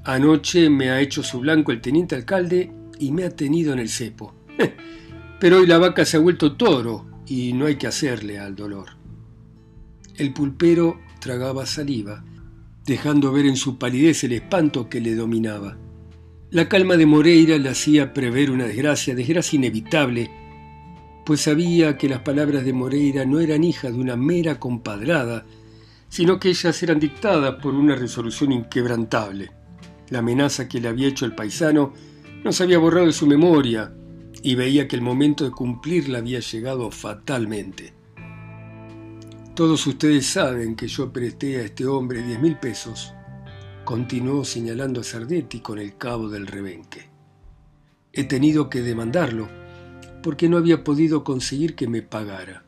Anoche 0.05 0.70
me 0.70 0.90
ha 0.90 1.01
hecho 1.01 1.22
su 1.22 1.40
blanco 1.40 1.72
el 1.72 1.81
teniente 1.81 2.14
alcalde 2.14 2.72
y 2.98 3.12
me 3.12 3.24
ha 3.24 3.31
tenido 3.31 3.72
en 3.72 3.79
el 3.79 3.88
cepo. 3.88 4.35
Pero 5.40 5.59
hoy 5.59 5.66
la 5.66 5.79
vaca 5.79 6.05
se 6.05 6.16
ha 6.16 6.20
vuelto 6.20 6.57
toro 6.57 7.07
y 7.27 7.53
no 7.53 7.66
hay 7.66 7.77
que 7.77 7.87
hacerle 7.87 8.38
al 8.38 8.57
dolor. 8.57 8.90
El 10.16 10.33
pulpero 10.33 10.98
tragaba 11.20 11.66
saliva, 11.66 12.24
dejando 12.87 13.33
ver 13.33 13.46
en 13.46 13.57
su 13.57 13.79
palidez 13.79 14.24
el 14.24 14.33
espanto 14.33 14.88
que 14.88 15.01
le 15.01 15.14
dominaba. 15.14 15.77
La 16.50 16.66
calma 16.66 16.96
de 16.96 17.04
Moreira 17.04 17.58
le 17.58 17.68
hacía 17.68 18.14
prever 18.14 18.50
una 18.50 18.64
desgracia, 18.64 19.14
desgracia 19.14 19.58
inevitable, 19.58 20.30
pues 21.26 21.42
sabía 21.42 21.98
que 21.98 22.08
las 22.08 22.20
palabras 22.20 22.64
de 22.64 22.72
Moreira 22.72 23.26
no 23.26 23.38
eran 23.38 23.64
hijas 23.64 23.92
de 23.92 23.98
una 23.98 24.16
mera 24.16 24.58
compadrada, 24.58 25.44
sino 26.08 26.40
que 26.40 26.48
ellas 26.48 26.82
eran 26.82 27.00
dictadas 27.00 27.56
por 27.56 27.74
una 27.74 27.94
resolución 27.96 28.52
inquebrantable. 28.52 29.50
La 30.08 30.20
amenaza 30.20 30.68
que 30.68 30.80
le 30.80 30.88
había 30.88 31.08
hecho 31.08 31.26
el 31.26 31.34
paisano 31.34 31.92
no 32.42 32.50
se 32.50 32.62
había 32.62 32.78
borrado 32.78 33.04
de 33.04 33.12
su 33.12 33.26
memoria, 33.26 33.92
y 34.42 34.54
veía 34.54 34.88
que 34.88 34.96
el 34.96 35.02
momento 35.02 35.44
de 35.44 35.50
cumplirla 35.50 36.18
había 36.18 36.40
llegado 36.40 36.90
fatalmente. 36.90 37.92
Todos 39.54 39.87
ustedes 39.87 40.24
saben 40.24 40.76
que 40.76 40.88
yo 40.88 41.12
presté 41.12 41.58
a 41.58 41.64
este 41.64 41.84
hombre 41.84 42.22
diez 42.22 42.40
mil 42.40 42.56
pesos, 42.56 43.12
continuó 43.88 44.44
señalando 44.44 45.01
a 45.01 45.03
Sardetti 45.03 45.61
con 45.61 45.79
el 45.79 45.96
cabo 45.96 46.29
del 46.29 46.46
rebenque. 46.46 47.09
He 48.12 48.24
tenido 48.24 48.68
que 48.68 48.83
demandarlo 48.83 49.48
porque 50.22 50.46
no 50.46 50.59
había 50.59 50.85
podido 50.85 51.24
conseguir 51.24 51.74
que 51.74 51.88
me 51.88 52.03
pagara. 52.03 52.66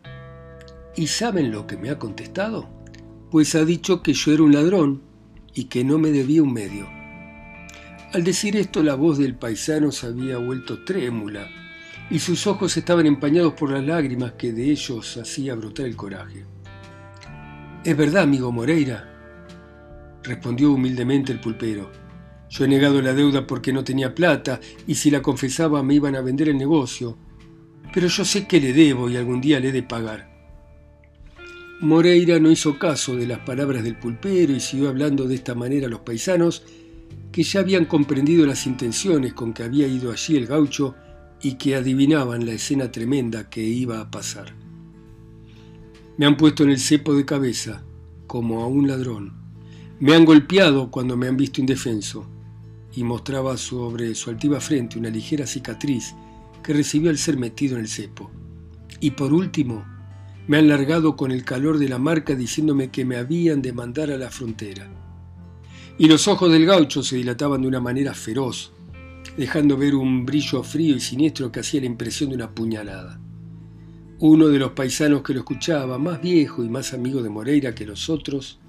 ¿Y 0.96 1.08
saben 1.08 1.52
lo 1.52 1.66
que 1.66 1.76
me 1.76 1.90
ha 1.90 1.98
contestado? 1.98 2.70
Pues 3.30 3.54
ha 3.54 3.66
dicho 3.66 4.02
que 4.02 4.14
yo 4.14 4.32
era 4.32 4.44
un 4.44 4.54
ladrón 4.54 5.02
y 5.52 5.64
que 5.64 5.84
no 5.84 5.98
me 5.98 6.10
debía 6.10 6.42
un 6.42 6.54
medio. 6.54 6.88
Al 8.14 8.24
decir 8.24 8.56
esto 8.56 8.82
la 8.82 8.94
voz 8.94 9.18
del 9.18 9.34
paisano 9.34 9.92
se 9.92 10.06
había 10.06 10.38
vuelto 10.38 10.86
trémula 10.86 11.50
y 12.08 12.18
sus 12.20 12.46
ojos 12.46 12.78
estaban 12.78 13.04
empañados 13.04 13.52
por 13.52 13.70
las 13.70 13.84
lágrimas 13.84 14.32
que 14.38 14.54
de 14.54 14.70
ellos 14.70 15.18
hacía 15.18 15.54
brotar 15.54 15.84
el 15.84 15.96
coraje. 15.96 16.46
¿Es 17.84 17.94
verdad, 17.94 18.22
amigo 18.22 18.50
Moreira? 18.50 19.09
Respondió 20.22 20.72
humildemente 20.72 21.32
el 21.32 21.40
pulpero. 21.40 21.90
Yo 22.48 22.64
he 22.64 22.68
negado 22.68 23.00
la 23.00 23.14
deuda 23.14 23.46
porque 23.46 23.72
no 23.72 23.84
tenía 23.84 24.14
plata 24.14 24.60
y 24.86 24.94
si 24.94 25.10
la 25.10 25.22
confesaba 25.22 25.82
me 25.82 25.94
iban 25.94 26.16
a 26.16 26.20
vender 26.20 26.48
el 26.48 26.58
negocio. 26.58 27.16
Pero 27.92 28.08
yo 28.08 28.24
sé 28.24 28.46
que 28.46 28.60
le 28.60 28.72
debo 28.72 29.08
y 29.08 29.16
algún 29.16 29.40
día 29.40 29.60
le 29.60 29.68
he 29.68 29.72
de 29.72 29.82
pagar. 29.82 30.30
Moreira 31.80 32.38
no 32.38 32.50
hizo 32.50 32.78
caso 32.78 33.16
de 33.16 33.26
las 33.26 33.38
palabras 33.38 33.82
del 33.82 33.96
pulpero 33.96 34.52
y 34.52 34.60
siguió 34.60 34.90
hablando 34.90 35.26
de 35.26 35.36
esta 35.36 35.54
manera 35.54 35.86
a 35.86 35.90
los 35.90 36.00
paisanos 36.00 36.62
que 37.32 37.42
ya 37.42 37.60
habían 37.60 37.86
comprendido 37.86 38.44
las 38.44 38.66
intenciones 38.66 39.32
con 39.32 39.52
que 39.54 39.62
había 39.62 39.86
ido 39.86 40.12
allí 40.12 40.36
el 40.36 40.46
gaucho 40.46 40.94
y 41.40 41.54
que 41.54 41.76
adivinaban 41.76 42.44
la 42.44 42.52
escena 42.52 42.90
tremenda 42.90 43.48
que 43.48 43.62
iba 43.62 44.00
a 44.00 44.10
pasar. 44.10 44.54
Me 46.18 46.26
han 46.26 46.36
puesto 46.36 46.64
en 46.64 46.70
el 46.70 46.78
cepo 46.78 47.14
de 47.14 47.24
cabeza, 47.24 47.82
como 48.26 48.62
a 48.62 48.66
un 48.66 48.86
ladrón. 48.86 49.39
Me 50.00 50.14
han 50.14 50.24
golpeado 50.24 50.90
cuando 50.90 51.14
me 51.14 51.28
han 51.28 51.36
visto 51.36 51.60
indefenso 51.60 52.26
y 52.94 53.04
mostraba 53.04 53.58
sobre 53.58 54.14
su 54.14 54.30
altiva 54.30 54.58
frente 54.58 54.98
una 54.98 55.10
ligera 55.10 55.46
cicatriz 55.46 56.14
que 56.62 56.72
recibió 56.72 57.10
al 57.10 57.18
ser 57.18 57.36
metido 57.36 57.74
en 57.74 57.82
el 57.82 57.88
cepo. 57.88 58.30
Y 59.00 59.10
por 59.10 59.34
último, 59.34 59.84
me 60.48 60.56
han 60.56 60.68
largado 60.68 61.16
con 61.16 61.32
el 61.32 61.44
calor 61.44 61.78
de 61.78 61.90
la 61.90 61.98
marca 61.98 62.34
diciéndome 62.34 62.90
que 62.90 63.04
me 63.04 63.18
habían 63.18 63.60
de 63.60 63.74
mandar 63.74 64.10
a 64.10 64.16
la 64.16 64.30
frontera. 64.30 64.90
Y 65.98 66.08
los 66.08 66.28
ojos 66.28 66.50
del 66.50 66.64
gaucho 66.64 67.02
se 67.02 67.16
dilataban 67.16 67.60
de 67.60 67.68
una 67.68 67.80
manera 67.80 68.14
feroz, 68.14 68.72
dejando 69.36 69.76
ver 69.76 69.94
un 69.94 70.24
brillo 70.24 70.62
frío 70.62 70.96
y 70.96 71.00
siniestro 71.00 71.52
que 71.52 71.60
hacía 71.60 71.80
la 71.80 71.86
impresión 71.86 72.30
de 72.30 72.36
una 72.36 72.54
puñalada. 72.54 73.20
Uno 74.18 74.48
de 74.48 74.58
los 74.58 74.72
paisanos 74.72 75.20
que 75.20 75.34
lo 75.34 75.40
escuchaba, 75.40 75.98
más 75.98 76.22
viejo 76.22 76.64
y 76.64 76.70
más 76.70 76.94
amigo 76.94 77.22
de 77.22 77.28
Moreira 77.28 77.74
que 77.74 77.84
los 77.84 78.08
otros, 78.08 78.60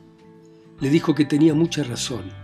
le 0.82 0.90
dijo 0.90 1.16
que 1.16 1.26
tenía 1.26 1.54
mucha 1.54 1.84
razón 1.84 2.42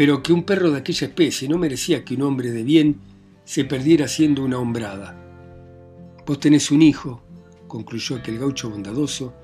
pero 0.00 0.22
que 0.22 0.32
un 0.32 0.44
perro 0.44 0.70
de 0.70 0.78
aquella 0.78 1.08
especie 1.08 1.48
no 1.48 1.58
merecía 1.58 2.04
que 2.04 2.14
un 2.14 2.22
hombre 2.22 2.50
de 2.50 2.62
bien 2.62 3.00
se 3.44 3.64
perdiera 3.64 4.06
haciendo 4.06 4.42
una 4.42 4.58
hombrada. 4.58 5.14
Vos 6.26 6.40
tenés 6.40 6.70
un 6.70 6.82
hijo, 6.82 7.22
concluyó 7.66 8.16
aquel 8.16 8.38
gaucho 8.38 8.70
bondadoso, 8.70 9.34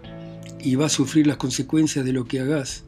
y 0.61 0.74
va 0.74 0.87
a 0.87 0.88
sufrir 0.88 1.26
las 1.26 1.37
consecuencias 1.37 2.05
de 2.05 2.12
lo 2.12 2.24
que 2.24 2.40
hagas. 2.40 2.85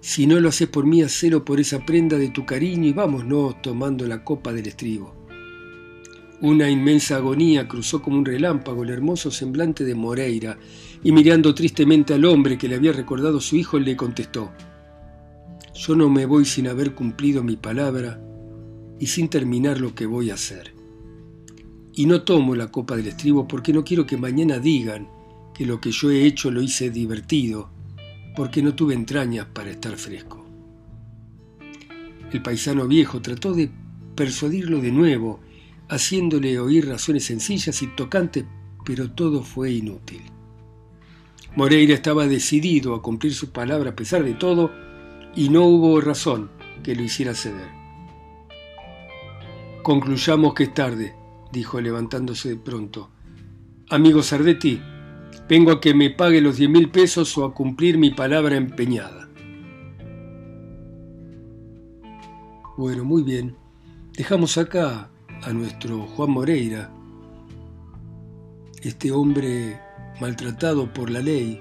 Si 0.00 0.26
no 0.26 0.40
lo 0.40 0.48
haces 0.48 0.68
por 0.68 0.86
mí, 0.86 1.02
hacelo 1.02 1.44
por 1.44 1.60
esa 1.60 1.84
prenda 1.84 2.18
de 2.18 2.30
tu 2.30 2.46
cariño 2.46 2.88
y 2.88 2.92
vámonos 2.92 3.60
tomando 3.62 4.06
la 4.06 4.24
copa 4.24 4.52
del 4.52 4.66
estribo. 4.66 5.17
Una 6.40 6.70
inmensa 6.70 7.16
agonía 7.16 7.66
cruzó 7.66 8.00
como 8.00 8.18
un 8.18 8.24
relámpago 8.24 8.84
el 8.84 8.90
hermoso 8.90 9.30
semblante 9.30 9.84
de 9.84 9.94
Moreira, 9.94 10.58
y 11.02 11.10
mirando 11.12 11.54
tristemente 11.54 12.14
al 12.14 12.24
hombre 12.24 12.56
que 12.56 12.68
le 12.68 12.76
había 12.76 12.92
recordado 12.92 13.40
su 13.40 13.56
hijo, 13.56 13.78
le 13.78 13.96
contestó, 13.96 14.52
yo 15.74 15.94
no 15.94 16.10
me 16.10 16.26
voy 16.26 16.44
sin 16.44 16.66
haber 16.66 16.94
cumplido 16.94 17.44
mi 17.44 17.56
palabra 17.56 18.20
y 18.98 19.06
sin 19.06 19.28
terminar 19.28 19.80
lo 19.80 19.94
que 19.94 20.06
voy 20.06 20.30
a 20.30 20.34
hacer. 20.34 20.74
Y 21.94 22.06
no 22.06 22.22
tomo 22.22 22.56
la 22.56 22.68
copa 22.72 22.96
del 22.96 23.08
estribo 23.08 23.46
porque 23.46 23.72
no 23.72 23.84
quiero 23.84 24.04
que 24.04 24.16
mañana 24.16 24.58
digan 24.58 25.08
que 25.54 25.66
lo 25.66 25.80
que 25.80 25.92
yo 25.92 26.10
he 26.10 26.24
hecho 26.24 26.50
lo 26.50 26.62
hice 26.62 26.90
divertido, 26.90 27.70
porque 28.36 28.62
no 28.62 28.74
tuve 28.74 28.94
entrañas 28.94 29.46
para 29.46 29.70
estar 29.70 29.96
fresco. 29.96 30.44
El 32.32 32.42
paisano 32.42 32.86
viejo 32.86 33.20
trató 33.20 33.54
de 33.54 33.70
persuadirlo 34.14 34.80
de 34.80 34.92
nuevo, 34.92 35.40
haciéndole 35.88 36.58
oír 36.58 36.88
razones 36.88 37.24
sencillas 37.24 37.82
y 37.82 37.86
tocantes, 37.88 38.44
pero 38.84 39.10
todo 39.10 39.42
fue 39.42 39.72
inútil. 39.72 40.22
Moreira 41.56 41.94
estaba 41.94 42.26
decidido 42.26 42.94
a 42.94 43.02
cumplir 43.02 43.34
su 43.34 43.50
palabra 43.50 43.90
a 43.90 43.96
pesar 43.96 44.22
de 44.24 44.34
todo, 44.34 44.70
y 45.34 45.48
no 45.48 45.64
hubo 45.64 46.00
razón 46.00 46.50
que 46.82 46.94
lo 46.94 47.02
hiciera 47.02 47.34
ceder. 47.34 47.68
Concluyamos 49.82 50.54
que 50.54 50.64
es 50.64 50.74
tarde, 50.74 51.14
dijo 51.52 51.80
levantándose 51.80 52.50
de 52.50 52.56
pronto. 52.56 53.10
Amigo 53.88 54.22
Sardetti, 54.22 54.80
vengo 55.48 55.72
a 55.72 55.80
que 55.80 55.94
me 55.94 56.10
pague 56.10 56.40
los 56.40 56.58
diez 56.58 56.68
mil 56.68 56.90
pesos 56.90 57.36
o 57.38 57.44
a 57.44 57.54
cumplir 57.54 57.96
mi 57.96 58.10
palabra 58.10 58.56
empeñada. 58.56 59.28
Bueno, 62.76 63.04
muy 63.04 63.22
bien. 63.22 63.56
Dejamos 64.12 64.58
acá 64.58 65.10
a 65.42 65.52
nuestro 65.52 66.06
Juan 66.06 66.30
Moreira, 66.30 66.90
este 68.82 69.12
hombre 69.12 69.80
maltratado 70.20 70.92
por 70.92 71.10
la 71.10 71.20
ley, 71.20 71.60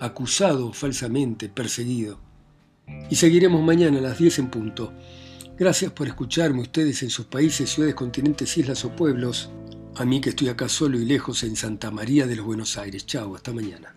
acusado 0.00 0.72
falsamente, 0.72 1.48
perseguido 1.48 2.18
y 3.10 3.16
seguiremos 3.16 3.62
mañana 3.62 3.98
a 3.98 4.02
las 4.02 4.18
10 4.18 4.38
en 4.40 4.50
punto. 4.50 4.92
Gracias 5.58 5.92
por 5.92 6.06
escucharme 6.06 6.60
ustedes 6.60 7.02
en 7.02 7.10
sus 7.10 7.26
países, 7.26 7.70
ciudades, 7.70 7.94
continentes, 7.94 8.56
islas 8.56 8.84
o 8.84 8.94
pueblos. 8.94 9.50
A 9.96 10.04
mí 10.04 10.20
que 10.20 10.30
estoy 10.30 10.48
acá 10.48 10.68
solo 10.68 10.98
y 10.98 11.04
lejos 11.04 11.42
en 11.42 11.56
Santa 11.56 11.90
María 11.90 12.26
de 12.26 12.36
los 12.36 12.46
Buenos 12.46 12.78
Aires. 12.78 13.06
Chao, 13.06 13.34
hasta 13.34 13.52
mañana. 13.52 13.94